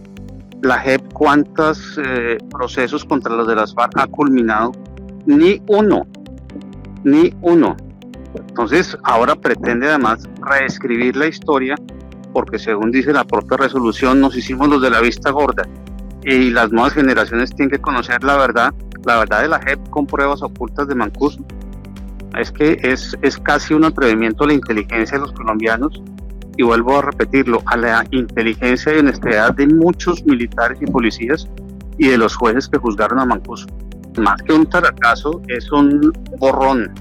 La 0.63 0.79
JEP, 0.79 1.13
¿cuántos 1.13 1.99
eh, 2.03 2.39
procesos 2.49 3.05
contra 3.05 3.35
los 3.35 3.47
de 3.47 3.55
las 3.55 3.75
FARC 3.75 3.99
ha 3.99 4.07
culminado? 4.07 4.71
Ni 5.27 5.61
uno, 5.67 6.07
ni 7.03 7.31
uno. 7.41 7.77
Entonces, 8.33 8.97
ahora 9.03 9.35
pretende 9.35 9.87
además 9.87 10.27
reescribir 10.41 11.15
la 11.15 11.27
historia, 11.27 11.75
porque 12.33 12.57
según 12.57 12.91
dice 12.91 13.13
la 13.13 13.23
propia 13.23 13.57
resolución, 13.57 14.19
nos 14.19 14.35
hicimos 14.35 14.67
los 14.67 14.81
de 14.81 14.89
la 14.89 14.99
vista 14.99 15.29
gorda 15.29 15.63
y 16.29 16.51
las 16.51 16.71
nuevas 16.71 16.93
generaciones 16.93 17.49
tienen 17.55 17.71
que 17.71 17.79
conocer 17.79 18.23
la 18.23 18.37
verdad, 18.37 18.73
la 19.03 19.17
verdad 19.17 19.41
de 19.41 19.47
la 19.47 19.59
JEP 19.59 19.89
con 19.89 20.05
pruebas 20.05 20.43
ocultas 20.43 20.87
de 20.87 20.93
Mancuso. 20.93 21.43
Es 22.37 22.51
que 22.51 22.79
es, 22.83 23.17
es 23.23 23.37
casi 23.39 23.73
un 23.73 23.83
atrevimiento 23.83 24.43
a 24.43 24.47
la 24.47 24.53
inteligencia 24.53 25.17
de 25.17 25.23
los 25.23 25.33
colombianos 25.33 26.03
y 26.55 26.63
vuelvo 26.63 26.99
a 26.99 27.01
repetirlo, 27.01 27.63
a 27.65 27.77
la 27.77 28.05
inteligencia 28.11 28.95
y 28.95 28.99
honestidad 28.99 29.55
de 29.55 29.65
muchos 29.67 30.23
militares 30.25 30.77
y 30.81 30.85
policías 30.85 31.47
y 31.97 32.09
de 32.09 32.17
los 32.17 32.35
jueces 32.35 32.67
que 32.67 32.77
juzgaron 32.77 33.19
a 33.19 33.25
Mancuso. 33.25 33.65
Más 34.17 34.41
que 34.43 34.53
un 34.53 34.67
taracazo, 34.67 35.41
es 35.47 35.71
un 35.71 36.13
borrón, 36.37 36.93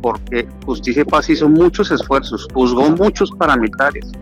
porque 0.00 0.46
Justicia 0.64 1.02
y 1.02 1.04
Paz 1.04 1.28
hizo 1.28 1.48
muchos 1.48 1.90
esfuerzos, 1.90 2.46
juzgó 2.54 2.88
muchos 2.90 3.32
paramilitares, 3.32 4.12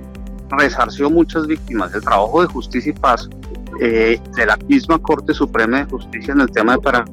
resarció 0.50 1.10
muchas 1.10 1.46
víctimas. 1.46 1.94
El 1.94 2.02
trabajo 2.02 2.40
de 2.40 2.46
Justicia 2.46 2.90
y 2.96 2.98
Paz 2.98 3.28
eh, 3.84 4.20
de 4.36 4.46
la 4.46 4.56
misma 4.68 4.96
Corte 5.00 5.34
Suprema 5.34 5.78
de 5.78 5.84
Justicia 5.86 6.32
en 6.32 6.40
el 6.40 6.50
tema 6.52 6.76
de 6.76 7.04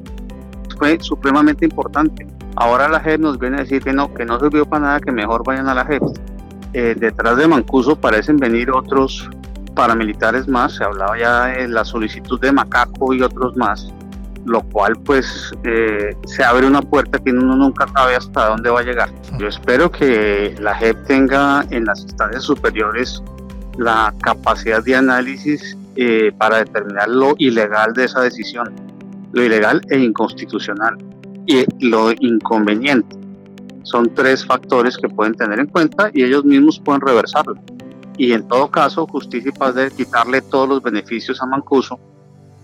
fue 0.78 0.98
supremamente 1.00 1.64
importante. 1.64 2.28
Ahora 2.54 2.88
la 2.88 3.00
JEP 3.00 3.20
nos 3.20 3.40
viene 3.40 3.56
a 3.56 3.60
decir 3.62 3.82
que 3.82 3.92
no, 3.92 4.14
que 4.14 4.24
no 4.24 4.38
sirvió 4.38 4.64
para 4.64 4.82
nada, 4.82 5.00
que 5.00 5.10
mejor 5.10 5.42
vayan 5.44 5.68
a 5.68 5.74
la 5.74 5.84
JEP. 5.84 6.02
Eh, 6.72 6.94
detrás 6.96 7.36
de 7.38 7.48
Mancuso 7.48 7.96
parecen 7.96 8.36
venir 8.36 8.70
otros 8.70 9.28
paramilitares 9.74 10.46
más, 10.46 10.76
se 10.76 10.84
hablaba 10.84 11.18
ya 11.18 11.46
de 11.46 11.66
la 11.66 11.84
solicitud 11.84 12.40
de 12.40 12.52
Macaco 12.52 13.12
y 13.14 13.22
otros 13.22 13.56
más, 13.56 13.92
lo 14.44 14.62
cual 14.62 14.92
pues 15.04 15.52
eh, 15.64 16.14
se 16.26 16.44
abre 16.44 16.68
una 16.68 16.82
puerta 16.82 17.18
que 17.18 17.32
uno 17.32 17.56
nunca 17.56 17.88
sabe 17.88 18.14
hasta 18.14 18.46
dónde 18.46 18.70
va 18.70 18.78
a 18.78 18.84
llegar. 18.84 19.08
Yo 19.40 19.48
espero 19.48 19.90
que 19.90 20.54
la 20.60 20.76
JEP 20.76 21.04
tenga 21.06 21.64
en 21.70 21.84
las 21.84 22.02
instancias 22.02 22.44
superiores 22.44 23.20
la 23.76 24.14
capacidad 24.22 24.84
de 24.84 24.94
análisis 24.94 25.76
eh, 25.96 26.32
para 26.38 26.58
determinar 26.58 27.08
lo 27.08 27.34
ilegal 27.38 27.92
de 27.94 28.04
esa 28.04 28.20
decisión, 28.20 28.74
lo 29.32 29.42
ilegal 29.42 29.80
e 29.90 29.98
inconstitucional 29.98 30.96
y 31.46 31.64
lo 31.86 32.12
inconveniente. 32.12 33.16
Son 33.82 34.14
tres 34.14 34.44
factores 34.44 34.96
que 34.96 35.08
pueden 35.08 35.34
tener 35.34 35.58
en 35.58 35.66
cuenta 35.66 36.10
y 36.12 36.22
ellos 36.22 36.44
mismos 36.44 36.80
pueden 36.84 37.00
reversarlo. 37.00 37.54
Y 38.16 38.32
en 38.32 38.46
todo 38.46 38.70
caso, 38.70 39.06
justicia 39.06 39.50
y 39.54 39.58
paz 39.58 39.74
debe 39.74 39.90
quitarle 39.90 40.42
todos 40.42 40.68
los 40.68 40.82
beneficios 40.82 41.40
a 41.42 41.46
Mancuso, 41.46 41.98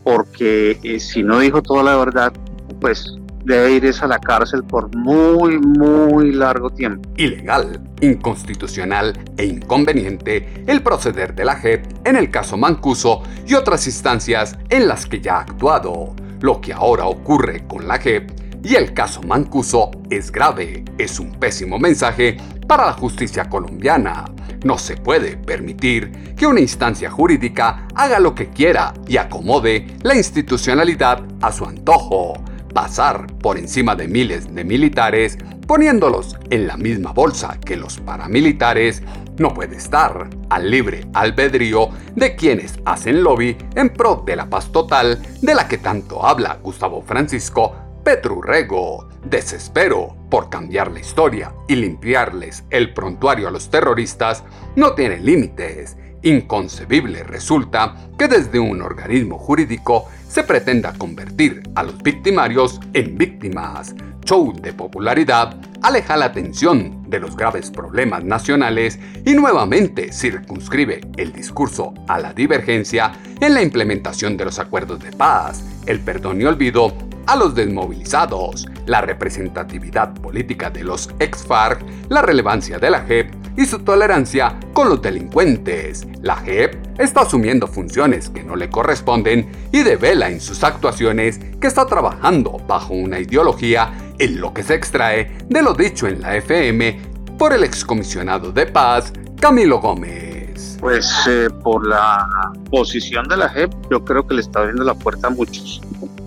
porque 0.05 0.79
eh, 0.83 1.01
si 1.01 1.23
no 1.23 1.39
dijo 1.39 1.63
toda 1.63 1.83
la 1.83 1.97
verdad, 1.97 2.33
pues 2.81 3.17
debe 3.47 3.75
irse 3.75 4.05
a 4.05 4.09
la 4.09 4.19
cárcel 4.19 4.65
por 4.65 4.95
muy, 4.97 5.59
muy 5.59 6.33
largo 6.33 6.69
tiempo. 6.69 7.09
Ilegal, 7.17 7.81
inconstitucional 8.01 9.19
e 9.37 9.45
inconveniente 9.45 10.65
el 10.67 10.83
proceder 10.83 11.35
de 11.35 11.45
la 11.45 11.55
JEP 11.55 11.87
en 12.05 12.17
el 12.17 12.31
caso 12.31 12.57
Mancuso 12.57 13.23
y 13.47 13.55
otras 13.55 13.87
instancias 13.87 14.59
en 14.69 14.89
las 14.89 15.07
que 15.07 15.21
ya 15.21 15.37
ha 15.37 15.41
actuado. 15.43 16.15
Lo 16.41 16.61
que 16.61 16.73
ahora 16.73 17.07
ocurre 17.07 17.67
con 17.69 17.87
la 17.87 17.99
JEP 17.99 18.31
y 18.65 18.75
el 18.75 18.93
caso 18.93 19.23
Mancuso 19.23 19.93
es 20.11 20.33
grave, 20.33 20.85
es 20.99 21.21
un 21.21 21.31
pésimo 21.31 21.79
mensaje 21.79 22.37
para 22.67 22.87
la 22.87 22.93
justicia 22.95 23.49
colombiana. 23.49 24.25
No 24.65 24.77
se 24.77 24.97
puede 24.97 25.37
permitir 25.37 26.35
que 26.35 26.49
una 26.49 26.61
instancia 26.61 27.09
jurídica 27.09 27.87
haga 27.95 28.19
lo 28.19 28.35
que 28.35 28.49
quiera 28.49 28.93
y 29.07 29.19
acomode 29.19 29.87
la 30.03 30.17
institucionalidad 30.17 31.23
a 31.41 31.53
su 31.53 31.65
antojo. 31.65 32.35
Pasar 32.77 33.27
por 33.39 33.57
encima 33.57 33.97
de 33.97 34.07
miles 34.07 34.55
de 34.55 34.63
militares 34.63 35.39
poniéndolos 35.67 36.37
en 36.51 36.67
la 36.67 36.77
misma 36.77 37.11
bolsa 37.11 37.59
que 37.59 37.75
los 37.75 37.99
paramilitares 38.01 39.03
no 39.39 39.55
puede 39.55 39.77
estar 39.77 40.29
al 40.51 40.71
libre 40.71 41.07
albedrío 41.15 41.89
de 42.15 42.37
quienes 42.37 42.79
hacen 42.85 43.23
lobby 43.23 43.57
en 43.77 43.89
pro 43.89 44.23
de 44.27 44.37
la 44.37 44.51
paz 44.51 44.71
total 44.73 45.23
de 45.41 45.55
la 45.55 45.67
que 45.67 45.79
tanto 45.79 46.27
habla 46.27 46.59
Gustavo 46.63 47.01
Francisco 47.01 47.75
Petrurrego, 48.05 49.09
desespero 49.25 50.15
por 50.31 50.51
cambiar 50.51 50.93
la 50.93 51.01
historia 51.01 51.55
y 51.69 51.77
limpiarles 51.77 52.63
el 52.69 52.93
prontuario 52.93 53.49
a 53.49 53.51
los 53.51 53.71
terroristas, 53.71 54.45
no 54.77 54.93
tiene 54.93 55.19
límites. 55.19 55.97
Inconcebible 56.27 57.23
resulta 57.23 57.95
que 58.19 58.27
desde 58.27 58.59
un 58.59 58.83
organismo 58.83 59.39
jurídico 59.39 60.09
se 60.29 60.43
pretenda 60.43 60.93
convertir 60.93 61.63
a 61.77 61.85
los 61.85 62.03
victimarios 62.03 62.81
en 62.95 63.17
víctimas. 63.17 63.95
Show 64.25 64.53
de 64.61 64.73
popularidad 64.73 65.57
aleja 65.83 66.17
la 66.17 66.25
atención 66.25 67.09
de 67.09 67.21
los 67.21 67.37
graves 67.37 67.71
problemas 67.71 68.25
nacionales 68.25 68.99
y 69.25 69.35
nuevamente 69.35 70.13
circunscribe 70.13 71.03
el 71.17 71.33
discurso 71.33 71.95
a 72.09 72.19
la 72.19 72.33
divergencia 72.33 73.13
en 73.41 73.55
la 73.55 73.63
implementación 73.63 74.37
de 74.37 74.47
los 74.47 74.59
acuerdos 74.59 74.99
de 74.99 75.13
paz, 75.13 75.63
el 75.87 76.01
perdón 76.01 76.43
y 76.43 76.45
olvido 76.45 76.93
a 77.29 77.37
los 77.37 77.55
desmovilizados, 77.55 78.67
la 78.87 79.01
representatividad 79.01 80.13
política 80.15 80.71
de 80.71 80.83
los 80.83 81.09
ex-FARC, 81.21 81.85
la 82.09 82.23
relevancia 82.23 82.81
de 82.81 82.91
la 82.91 83.03
JEP 83.03 83.46
y 83.57 83.67
su 83.67 83.79
tolerancia 83.81 84.59
con 84.73 84.89
los 84.89 85.01
delincuentes. 85.01 86.07
La 86.23 86.37
JEP 86.37 86.75
está 86.99 87.23
asumiendo 87.23 87.67
funciones 87.67 88.29
que 88.29 88.45
no 88.45 88.57
le 88.57 88.71
corresponden 88.71 89.51
y 89.73 89.83
devela 89.83 90.31
en 90.31 90.41
sus 90.41 90.63
actuaciones 90.63 91.41
que 91.61 91.67
está 91.67 91.87
trabajando 91.87 92.59
bajo 92.67 92.95
una 92.95 93.19
ideología 93.19 93.93
en 94.19 94.41
lo 94.41 94.53
que 94.53 94.63
se 94.63 94.75
extrae 94.75 95.37
de 95.49 95.63
lo 95.63 95.75
dicho 95.75 96.07
en 96.07 96.21
la 96.21 96.37
FM 96.37 97.01
por 97.39 97.53
el 97.53 97.65
excomisionado 97.65 98.53
de 98.53 98.67
paz 98.67 99.13
Camilo 99.41 99.81
Gómez. 99.81 100.79
Pues 100.81 101.11
eh, 101.29 101.49
por 101.63 101.87
la 101.87 102.27
posición 102.71 103.27
de 103.29 103.37
la 103.37 103.49
JEP 103.49 103.73
yo 103.91 104.05
creo 104.05 104.27
que 104.27 104.35
le 104.35 104.41
está 104.41 104.61
abriendo 104.61 104.85
la 104.85 104.95
puerta 104.95 105.29
a 105.29 105.31
muchos 105.31 105.81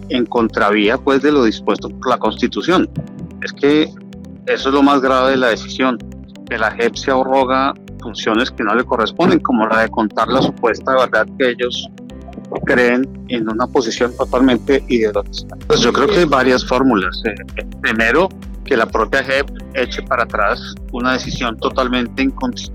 en 0.09 0.25
contravía 0.25 0.97
pues 0.97 1.21
de 1.21 1.31
lo 1.31 1.43
dispuesto 1.43 1.89
por 1.89 2.09
la 2.09 2.17
Constitución. 2.17 2.89
Es 3.43 3.53
que 3.53 3.83
eso 4.47 4.69
es 4.69 4.75
lo 4.75 4.83
más 4.83 5.01
grave 5.01 5.31
de 5.31 5.37
la 5.37 5.49
decisión, 5.49 5.97
que 6.49 6.57
la 6.57 6.71
JEP 6.71 6.95
se 6.95 7.11
arroga 7.11 7.73
funciones 8.01 8.51
que 8.51 8.63
no 8.63 8.73
le 8.75 8.83
corresponden, 8.83 9.39
como 9.39 9.67
la 9.67 9.81
de 9.81 9.89
contar 9.89 10.27
la 10.27 10.41
supuesta 10.41 10.93
verdad 10.95 11.27
que 11.37 11.49
ellos 11.51 11.89
creen 12.65 13.07
en 13.27 13.47
una 13.49 13.67
posición 13.67 14.15
totalmente 14.17 14.83
ideológica. 14.87 15.55
Pues 15.67 15.81
yo 15.81 15.93
creo 15.93 16.07
que 16.07 16.19
hay 16.19 16.25
varias 16.25 16.65
fórmulas. 16.65 17.21
Eh, 17.25 17.65
primero, 17.81 18.29
que 18.65 18.75
la 18.75 18.85
propia 18.85 19.23
JEP 19.23 19.49
eche 19.73 20.01
para 20.03 20.23
atrás 20.23 20.75
una 20.91 21.13
decisión 21.13 21.57
totalmente 21.57 22.27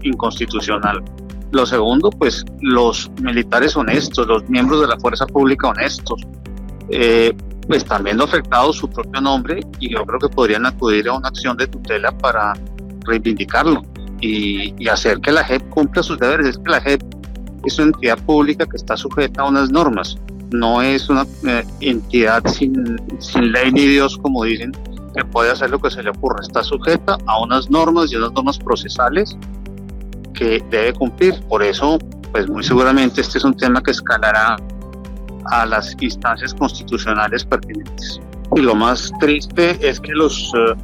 inconstitucional. 0.02 1.02
Lo 1.52 1.66
segundo, 1.66 2.10
pues 2.10 2.44
los 2.60 3.10
militares 3.22 3.76
honestos, 3.76 4.26
los 4.26 4.48
miembros 4.48 4.80
de 4.80 4.88
la 4.88 4.98
fuerza 4.98 5.26
pública 5.26 5.68
honestos, 5.68 6.20
eh, 6.88 7.32
pues 7.66 7.82
están 7.82 8.02
viendo 8.02 8.24
afectado 8.24 8.72
su 8.72 8.90
propio 8.90 9.20
nombre 9.20 9.60
y 9.78 9.90
yo 9.90 10.04
creo 10.04 10.18
que 10.18 10.28
podrían 10.28 10.66
acudir 10.66 11.08
a 11.08 11.14
una 11.14 11.28
acción 11.28 11.56
de 11.56 11.66
tutela 11.66 12.10
para 12.18 12.54
reivindicarlo 13.06 13.82
y, 14.20 14.88
hacer 14.88 15.20
que 15.20 15.32
la 15.32 15.44
JEP 15.44 15.68
cumpla 15.70 16.02
sus 16.02 16.18
deberes. 16.18 16.48
Es 16.48 16.58
que 16.58 16.70
la 16.70 16.80
JEP 16.80 17.02
es 17.64 17.78
una 17.78 17.88
entidad 17.88 18.18
pública 18.18 18.66
que 18.66 18.76
está 18.76 18.96
sujeta 18.96 19.42
a 19.42 19.48
unas 19.48 19.70
normas, 19.70 20.18
no 20.52 20.82
es 20.82 21.08
una 21.08 21.26
eh, 21.46 21.64
entidad 21.80 22.44
sin, 22.46 23.00
sin 23.18 23.52
ley 23.52 23.72
ni 23.72 23.86
Dios, 23.86 24.18
como 24.18 24.44
dicen, 24.44 24.72
que 25.14 25.24
puede 25.24 25.50
hacer 25.50 25.70
lo 25.70 25.78
que 25.78 25.90
se 25.90 26.02
le 26.02 26.10
ocurra. 26.10 26.40
Está 26.42 26.62
sujeta 26.62 27.16
a 27.26 27.42
unas 27.42 27.70
normas 27.70 28.12
y 28.12 28.16
unas 28.16 28.32
normas 28.32 28.58
procesales 28.58 29.36
que 30.34 30.62
debe 30.70 30.92
cumplir. 30.92 31.40
Por 31.48 31.62
eso, 31.62 31.98
pues 32.32 32.48
muy 32.48 32.62
seguramente 32.62 33.20
este 33.20 33.38
es 33.38 33.44
un 33.44 33.56
tema 33.56 33.82
que 33.82 33.92
escalará 33.92 34.56
a 35.46 35.66
las 35.66 35.96
instancias 36.00 36.54
constitucionales 36.54 37.44
pertinentes. 37.44 38.20
Y 38.54 38.60
lo 38.60 38.74
más 38.74 39.12
triste 39.20 39.78
es 39.80 40.00
que 40.00 40.12
los, 40.12 40.52
eh, 40.56 40.74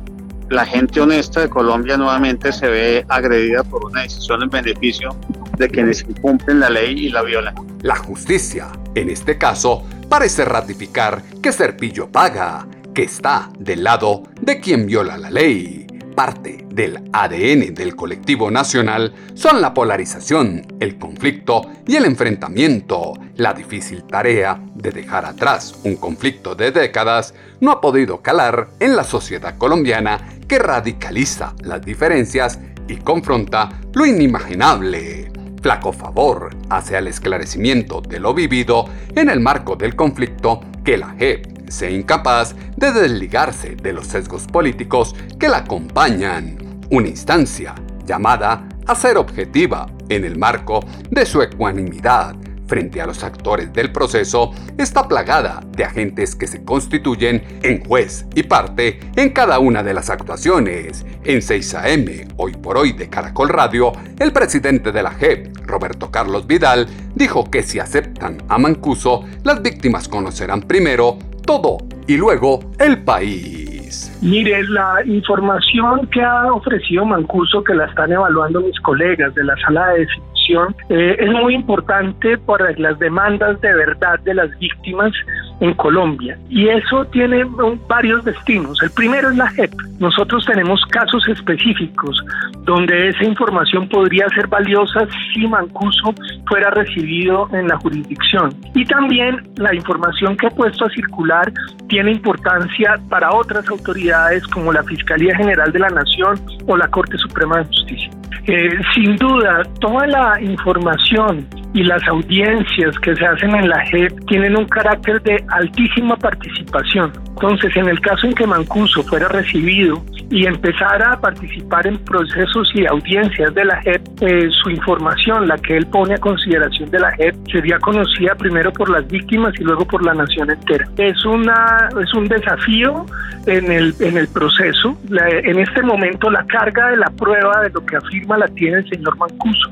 la 0.51 0.67
gente 0.67 1.01
honesta 1.01 1.41
de 1.41 1.49
Colombia 1.49 1.97
nuevamente 1.97 2.53
se 2.53 2.69
ve 2.69 3.07
agredida 3.09 3.63
por 3.63 3.85
una 3.85 4.03
decisión 4.03 4.43
en 4.43 4.51
beneficio 4.51 5.17
de 5.57 5.69
quienes 5.69 6.03
incumplen 6.03 6.59
la 6.59 6.69
ley 6.69 7.07
y 7.07 7.09
la 7.09 7.23
violan. 7.23 7.55
La 7.83 7.95
justicia, 7.95 8.69
en 8.97 9.11
este 9.11 9.39
caso, 9.39 9.85
parece 10.09 10.45
ratificar 10.45 11.23
que 11.41 11.53
Serpillo 11.53 12.11
paga, 12.11 12.67
que 12.93 13.05
está 13.05 13.49
del 13.59 13.85
lado 13.85 14.25
de 14.41 14.59
quien 14.59 14.87
viola 14.87 15.17
la 15.17 15.31
ley 15.31 15.80
parte 16.21 16.67
del 16.69 16.99
ADN 17.15 17.73
del 17.73 17.97
colectivo 17.97 18.51
nacional 18.51 19.15
son 19.33 19.63
la 19.63 19.73
polarización, 19.73 20.67
el 20.79 20.99
conflicto 20.99 21.63
y 21.87 21.97
el 21.97 22.05
enfrentamiento. 22.05 23.15
La 23.37 23.55
difícil 23.55 24.05
tarea 24.05 24.61
de 24.75 24.91
dejar 24.91 25.25
atrás 25.25 25.77
un 25.83 25.97
conflicto 25.97 26.55
de 26.55 26.73
décadas 26.73 27.33
no 27.61 27.71
ha 27.71 27.81
podido 27.81 28.21
calar 28.21 28.69
en 28.81 28.97
la 28.97 29.05
sociedad 29.05 29.57
colombiana 29.57 30.21
que 30.47 30.59
radicaliza 30.59 31.55
las 31.63 31.81
diferencias 31.81 32.59
y 32.87 32.97
confronta 32.97 33.81
lo 33.95 34.05
inimaginable. 34.05 35.33
Flaco 35.63 35.91
favor 35.91 36.55
hace 36.69 36.99
al 36.99 37.07
esclarecimiento 37.07 38.03
de 38.03 38.21
lo 38.21 38.35
vivido 38.35 38.85
en 39.17 39.31
el 39.31 39.41
marco 39.41 39.75
del 39.75 39.97
conflicto 39.97 40.61
que 40.85 40.99
la 40.99 41.15
JEP 41.19 41.60
sea 41.71 41.91
incapaz 41.91 42.55
de 42.77 42.93
desligarse 42.93 43.77
de 43.77 43.93
los 43.93 44.07
sesgos 44.07 44.47
políticos 44.47 45.15
que 45.39 45.49
la 45.49 45.59
acompañan, 45.59 46.59
una 46.91 47.09
instancia 47.09 47.75
llamada 48.05 48.69
a 48.87 48.95
ser 48.95 49.17
objetiva 49.17 49.87
en 50.09 50.25
el 50.25 50.39
marco 50.39 50.81
de 51.11 51.25
su 51.25 51.41
ecuanimidad 51.43 52.37
frente 52.71 53.01
a 53.01 53.07
los 53.07 53.25
actores 53.25 53.73
del 53.73 53.91
proceso 53.91 54.53
está 54.79 55.09
plagada 55.09 55.61
de 55.77 55.85
agentes 55.85 56.37
que 56.37 56.47
se 56.47 56.65
constituyen 56.65 57.43
en 57.63 57.85
juez 57.85 58.27
y 58.37 58.45
parte 58.45 59.01
en 59.17 59.31
cada 59.31 59.59
una 59.59 59.83
de 59.83 59.93
las 59.93 60.09
actuaciones. 60.09 61.05
En 61.25 61.43
6 61.43 61.75
AM, 61.75 62.29
hoy 62.37 62.53
por 62.53 62.79
hoy 62.79 62.93
de 62.93 63.09
Caracol 63.09 63.49
Radio, 63.49 63.91
el 64.21 64.33
presidente 64.33 64.93
de 64.93 65.03
la 65.03 65.11
JEP, 65.11 65.67
Roberto 65.67 66.13
Carlos 66.13 66.47
Vidal, 66.47 66.87
dijo 67.17 67.51
que 67.51 67.65
si 67.65 67.81
aceptan 67.81 68.39
a 68.49 68.57
Mancuso, 68.57 69.25
las 69.43 69.61
víctimas 69.63 70.07
conocerán 70.07 70.63
primero 70.63 71.19
todo 71.51 71.79
y 72.07 72.17
luego 72.17 72.61
el 72.79 73.03
país. 73.03 74.17
Mire, 74.23 74.63
la 74.69 75.05
información 75.05 76.07
que 76.13 76.23
ha 76.23 76.53
ofrecido 76.53 77.05
Mancuso, 77.05 77.65
que 77.65 77.75
la 77.75 77.87
están 77.87 78.13
evaluando 78.13 78.61
mis 78.61 78.79
colegas 78.83 79.35
de 79.35 79.43
la 79.43 79.57
sala 79.57 79.89
de 79.89 80.07
definición, 80.41 80.75
eh, 80.89 81.17
es 81.19 81.31
muy 81.31 81.55
importante 81.55 82.39
por 82.39 82.79
las 82.79 82.99
demandas 82.99 83.61
de 83.61 83.73
verdad 83.75 84.19
de 84.21 84.35
las 84.35 84.59
víctimas 84.59 85.13
en 85.61 85.75
Colombia. 85.75 86.39
Y 86.49 86.69
eso 86.69 87.05
tiene 87.07 87.45
varios 87.89 88.25
destinos. 88.25 88.83
El 88.83 88.91
primero 88.91 89.31
es 89.31 89.37
la 89.37 89.49
JEP. 89.51 89.73
Nosotros 89.99 90.45
tenemos 90.47 90.81
casos 90.87 91.27
específicos 91.29 92.17
donde 92.65 93.09
esa 93.09 93.25
información 93.25 93.89
podría 93.89 94.27
ser 94.31 94.47
valiosa 94.47 95.07
si 95.35 95.47
Mancuso 95.47 96.15
fuera 96.49 96.71
recibido 96.71 97.49
en 97.53 97.69
la 97.69 97.77
jurisdicción. 97.79 98.55
Y 98.75 98.85
también 98.87 99.43
la 99.57 99.75
información 99.75 100.37
que 100.37 100.47
ha 100.47 100.51
puesto 100.51 100.87
a 100.87 100.91
circular 100.91 101.53
tiene 101.89 102.13
importancia 102.13 102.99
para 103.09 103.33
otras 103.35 103.69
autoridades 103.69 104.47
como 104.49 104.73
la 104.73 104.83
Fiscalía 104.85 105.37
General 105.37 105.71
de 105.73 105.79
la 105.79 105.89
Nación 105.89 106.41
o 106.67 106.77
la 106.77 106.89
Corte 106.89 107.19
Suprema 107.19 107.59
de 107.59 107.65
Justicia. 107.65 108.11
Eh, 108.47 108.71
sin 108.95 109.17
duda, 109.17 109.63
toda 109.81 110.07
la 110.07 110.30
información 110.41 111.49
y 111.73 111.83
las 111.85 112.07
audiencias 112.09 112.99
que 112.99 113.17
se 113.17 113.25
hacen 113.25 113.55
en 113.55 113.69
la 113.69 113.85
JEP 113.87 114.13
tienen 114.27 114.57
un 114.57 114.67
carácter 114.67 115.23
de 115.23 115.43
altísima 115.49 116.17
participación. 116.17 117.13
Entonces, 117.31 117.75
en 117.77 117.89
el 117.89 118.01
caso 118.01 118.27
en 118.27 118.35
que 118.35 118.47
Mancuso 118.47 119.03
fuera 119.05 119.29
recibido 119.29 120.05
y 120.31 120.47
empezara 120.47 121.13
a 121.13 121.21
participar 121.21 121.89
en 121.89 121.99
procesos 121.99 122.71
y 122.75 122.87
audiencias 122.87 123.53
de 123.53 123.65
la 123.65 123.83
JEP, 123.83 124.03
eh, 124.21 124.49
su 124.63 124.71
información, 124.71 125.49
la 125.49 125.59
que 125.59 125.77
él 125.77 125.87
pone 125.87 126.15
a 126.15 126.19
consideración 126.19 126.89
de 126.91 127.01
la 127.01 127.11
JEP, 127.17 127.35
sería 127.51 127.79
conocida 127.81 128.37
primero 128.37 128.73
por 128.73 128.89
las 128.91 129.07
víctimas 129.09 129.53
y 129.59 129.65
luego 129.65 129.85
por 129.85 130.05
la 130.05 130.15
nación 130.15 130.51
entera. 130.51 130.87
Es, 130.99 131.25
una, 131.25 131.89
es 132.01 132.15
un 132.15 132.29
desafío 132.29 133.07
en 133.47 133.73
el, 133.73 133.93
en 133.99 134.17
el 134.17 134.29
proceso. 134.29 134.97
en 135.11 135.59
este 135.59 135.83
momento 135.83 136.31
la 136.31 136.47
carga 136.47 136.91
de 136.91 136.99
la 136.99 137.11
prueba 137.11 137.63
de 137.63 137.71
lo 137.71 137.85
que 137.85 137.97
afirma 137.97 138.39
la 138.39 138.47
tiene 138.49 138.79
el 138.79 138.89
señor 138.89 139.17
Mancuso. 139.17 139.69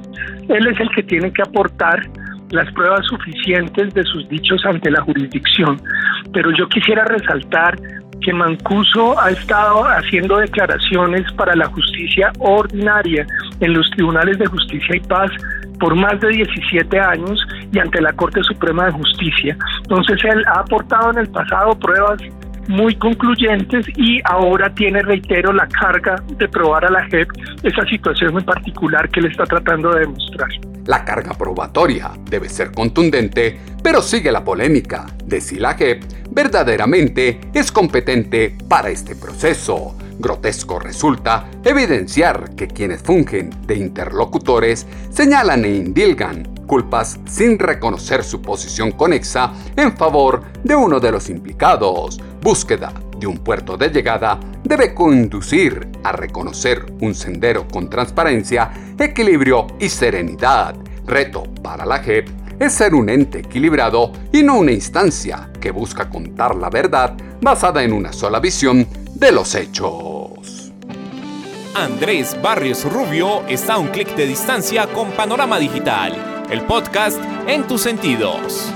Él 0.48 0.66
es 0.66 0.80
el 0.80 0.90
que 0.90 1.04
tiene 1.04 1.32
que 1.32 1.42
aportar 1.42 2.00
las 2.50 2.72
pruebas 2.72 3.06
suficientes 3.06 3.92
de 3.94 4.02
sus 4.04 4.28
dichos 4.28 4.64
ante 4.64 4.90
la 4.90 5.02
jurisdicción. 5.02 5.80
Pero 6.32 6.50
yo 6.56 6.68
quisiera 6.68 7.04
resaltar 7.04 7.76
que 8.22 8.32
Mancuso 8.32 9.18
ha 9.20 9.30
estado 9.30 9.84
haciendo 9.84 10.38
declaraciones 10.38 11.30
para 11.32 11.54
la 11.54 11.66
justicia 11.66 12.32
ordinaria 12.38 13.26
en 13.60 13.74
los 13.74 13.88
tribunales 13.90 14.38
de 14.38 14.46
justicia 14.46 14.96
y 14.96 15.00
paz 15.00 15.30
por 15.78 15.94
más 15.94 16.20
de 16.20 16.28
17 16.28 16.98
años 16.98 17.46
y 17.72 17.78
ante 17.78 18.00
la 18.00 18.12
Corte 18.12 18.42
Suprema 18.42 18.86
de 18.86 18.92
Justicia. 18.92 19.56
Entonces 19.82 20.18
él 20.24 20.42
ha 20.48 20.60
aportado 20.60 21.10
en 21.12 21.18
el 21.18 21.28
pasado 21.28 21.78
pruebas 21.78 22.20
muy 22.68 22.94
concluyentes 22.96 23.86
y 23.96 24.20
ahora 24.24 24.72
tiene, 24.74 25.02
reitero, 25.02 25.52
la 25.52 25.66
carga 25.66 26.22
de 26.36 26.48
probar 26.48 26.84
a 26.84 26.90
la 26.90 27.04
JEP 27.08 27.28
esa 27.62 27.84
situación 27.86 28.38
en 28.38 28.44
particular 28.44 29.08
que 29.08 29.22
le 29.22 29.28
está 29.28 29.44
tratando 29.44 29.90
de 29.92 30.00
demostrar. 30.00 30.48
La 30.84 31.04
carga 31.04 31.32
probatoria 31.34 32.10
debe 32.30 32.48
ser 32.48 32.72
contundente, 32.72 33.58
pero 33.82 34.00
sigue 34.00 34.30
la 34.30 34.44
polémica 34.44 35.06
de 35.24 35.40
si 35.40 35.58
la 35.58 35.74
JEP 35.74 36.04
verdaderamente 36.30 37.40
es 37.52 37.72
competente 37.72 38.56
para 38.68 38.90
este 38.90 39.16
proceso. 39.16 39.96
Grotesco 40.18 40.78
resulta 40.78 41.48
evidenciar 41.64 42.54
que 42.56 42.68
quienes 42.68 43.02
fungen 43.02 43.50
de 43.66 43.76
interlocutores 43.76 44.86
señalan 45.10 45.64
e 45.64 45.76
indilgan 45.76 46.57
culpas 46.68 47.18
sin 47.26 47.58
reconocer 47.58 48.22
su 48.22 48.40
posición 48.40 48.92
conexa 48.92 49.52
en 49.74 49.96
favor 49.96 50.42
de 50.62 50.76
uno 50.76 51.00
de 51.00 51.10
los 51.10 51.28
implicados. 51.28 52.20
Búsqueda 52.40 52.92
de 53.18 53.26
un 53.26 53.38
puerto 53.38 53.76
de 53.76 53.88
llegada 53.88 54.38
debe 54.62 54.94
conducir 54.94 55.88
a 56.04 56.12
reconocer 56.12 56.86
un 57.00 57.16
sendero 57.16 57.66
con 57.66 57.90
transparencia, 57.90 58.70
equilibrio 58.96 59.66
y 59.80 59.88
serenidad. 59.88 60.76
Reto 61.04 61.44
para 61.62 61.84
la 61.84 61.98
JEP 61.98 62.28
es 62.60 62.74
ser 62.74 62.94
un 62.94 63.08
ente 63.08 63.40
equilibrado 63.40 64.12
y 64.32 64.42
no 64.42 64.58
una 64.58 64.72
instancia 64.72 65.50
que 65.60 65.70
busca 65.70 66.08
contar 66.08 66.54
la 66.54 66.70
verdad 66.70 67.16
basada 67.40 67.82
en 67.82 67.92
una 67.92 68.12
sola 68.12 68.38
visión 68.40 68.86
de 69.14 69.32
los 69.32 69.54
hechos. 69.54 70.72
Andrés 71.74 72.36
Barrios 72.42 72.84
Rubio 72.84 73.46
está 73.48 73.74
a 73.74 73.78
un 73.78 73.88
clic 73.88 74.14
de 74.16 74.26
distancia 74.26 74.86
con 74.88 75.10
Panorama 75.12 75.58
Digital 75.58 76.37
el 76.50 76.62
podcast 76.62 77.20
en 77.46 77.66
tus 77.66 77.82
sentidos. 77.82 78.72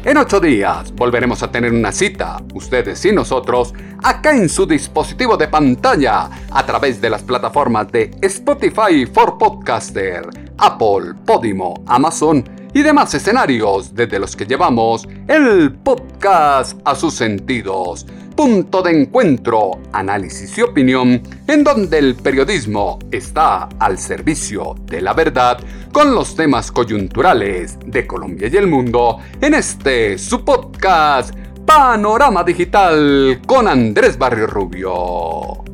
En 0.05 0.19
ocho 0.19 0.38
días 0.38 0.95
volveremos 0.95 1.43
a 1.43 1.51
tener 1.51 1.73
una 1.73 1.90
cita, 1.90 2.37
ustedes 2.53 3.03
y 3.07 3.12
nosotros, 3.12 3.73
acá 4.03 4.37
en 4.37 4.51
su 4.51 4.67
dispositivo 4.67 5.38
de 5.38 5.49
pantalla, 5.49 6.29
a 6.51 6.67
través 6.67 7.01
de 7.01 7.09
las 7.09 7.23
plataformas 7.23 7.90
de 7.90 8.11
Spotify 8.21 9.07
for 9.07 9.38
Podcaster, 9.38 10.29
Apple, 10.59 11.14
Podimo, 11.25 11.83
Amazon 11.87 12.45
y 12.75 12.83
demás 12.83 13.14
escenarios 13.14 13.95
desde 13.95 14.19
los 14.19 14.37
que 14.37 14.45
llevamos 14.45 15.09
el 15.27 15.73
podcast 15.73 16.79
a 16.85 16.95
sus 16.95 17.14
sentidos 17.14 18.05
punto 18.35 18.83
de 18.83 19.03
encuentro, 19.03 19.81
análisis 19.92 20.57
y 20.59 20.62
opinión, 20.62 21.23
en 21.47 21.64
donde 21.64 21.99
el 21.99 22.14
periodismo 22.16 22.99
está 23.11 23.68
al 23.79 23.99
servicio 23.99 24.75
de 24.87 25.01
la 25.01 25.12
verdad 25.12 25.59
con 25.92 26.14
los 26.14 26.35
temas 26.35 26.73
coyunturales 26.73 27.79
de 27.87 28.07
Colombia 28.07 28.49
y 28.53 28.57
el 28.57 28.66
mundo 28.66 29.18
en 29.40 29.55
este 29.55 30.18
su 30.18 30.44
podcast 30.44 31.35
Panorama 31.64 32.44
Digital 32.44 33.40
con 33.47 33.68
Andrés 33.68 34.18
Barrio 34.18 34.47
Rubio. 34.47 35.73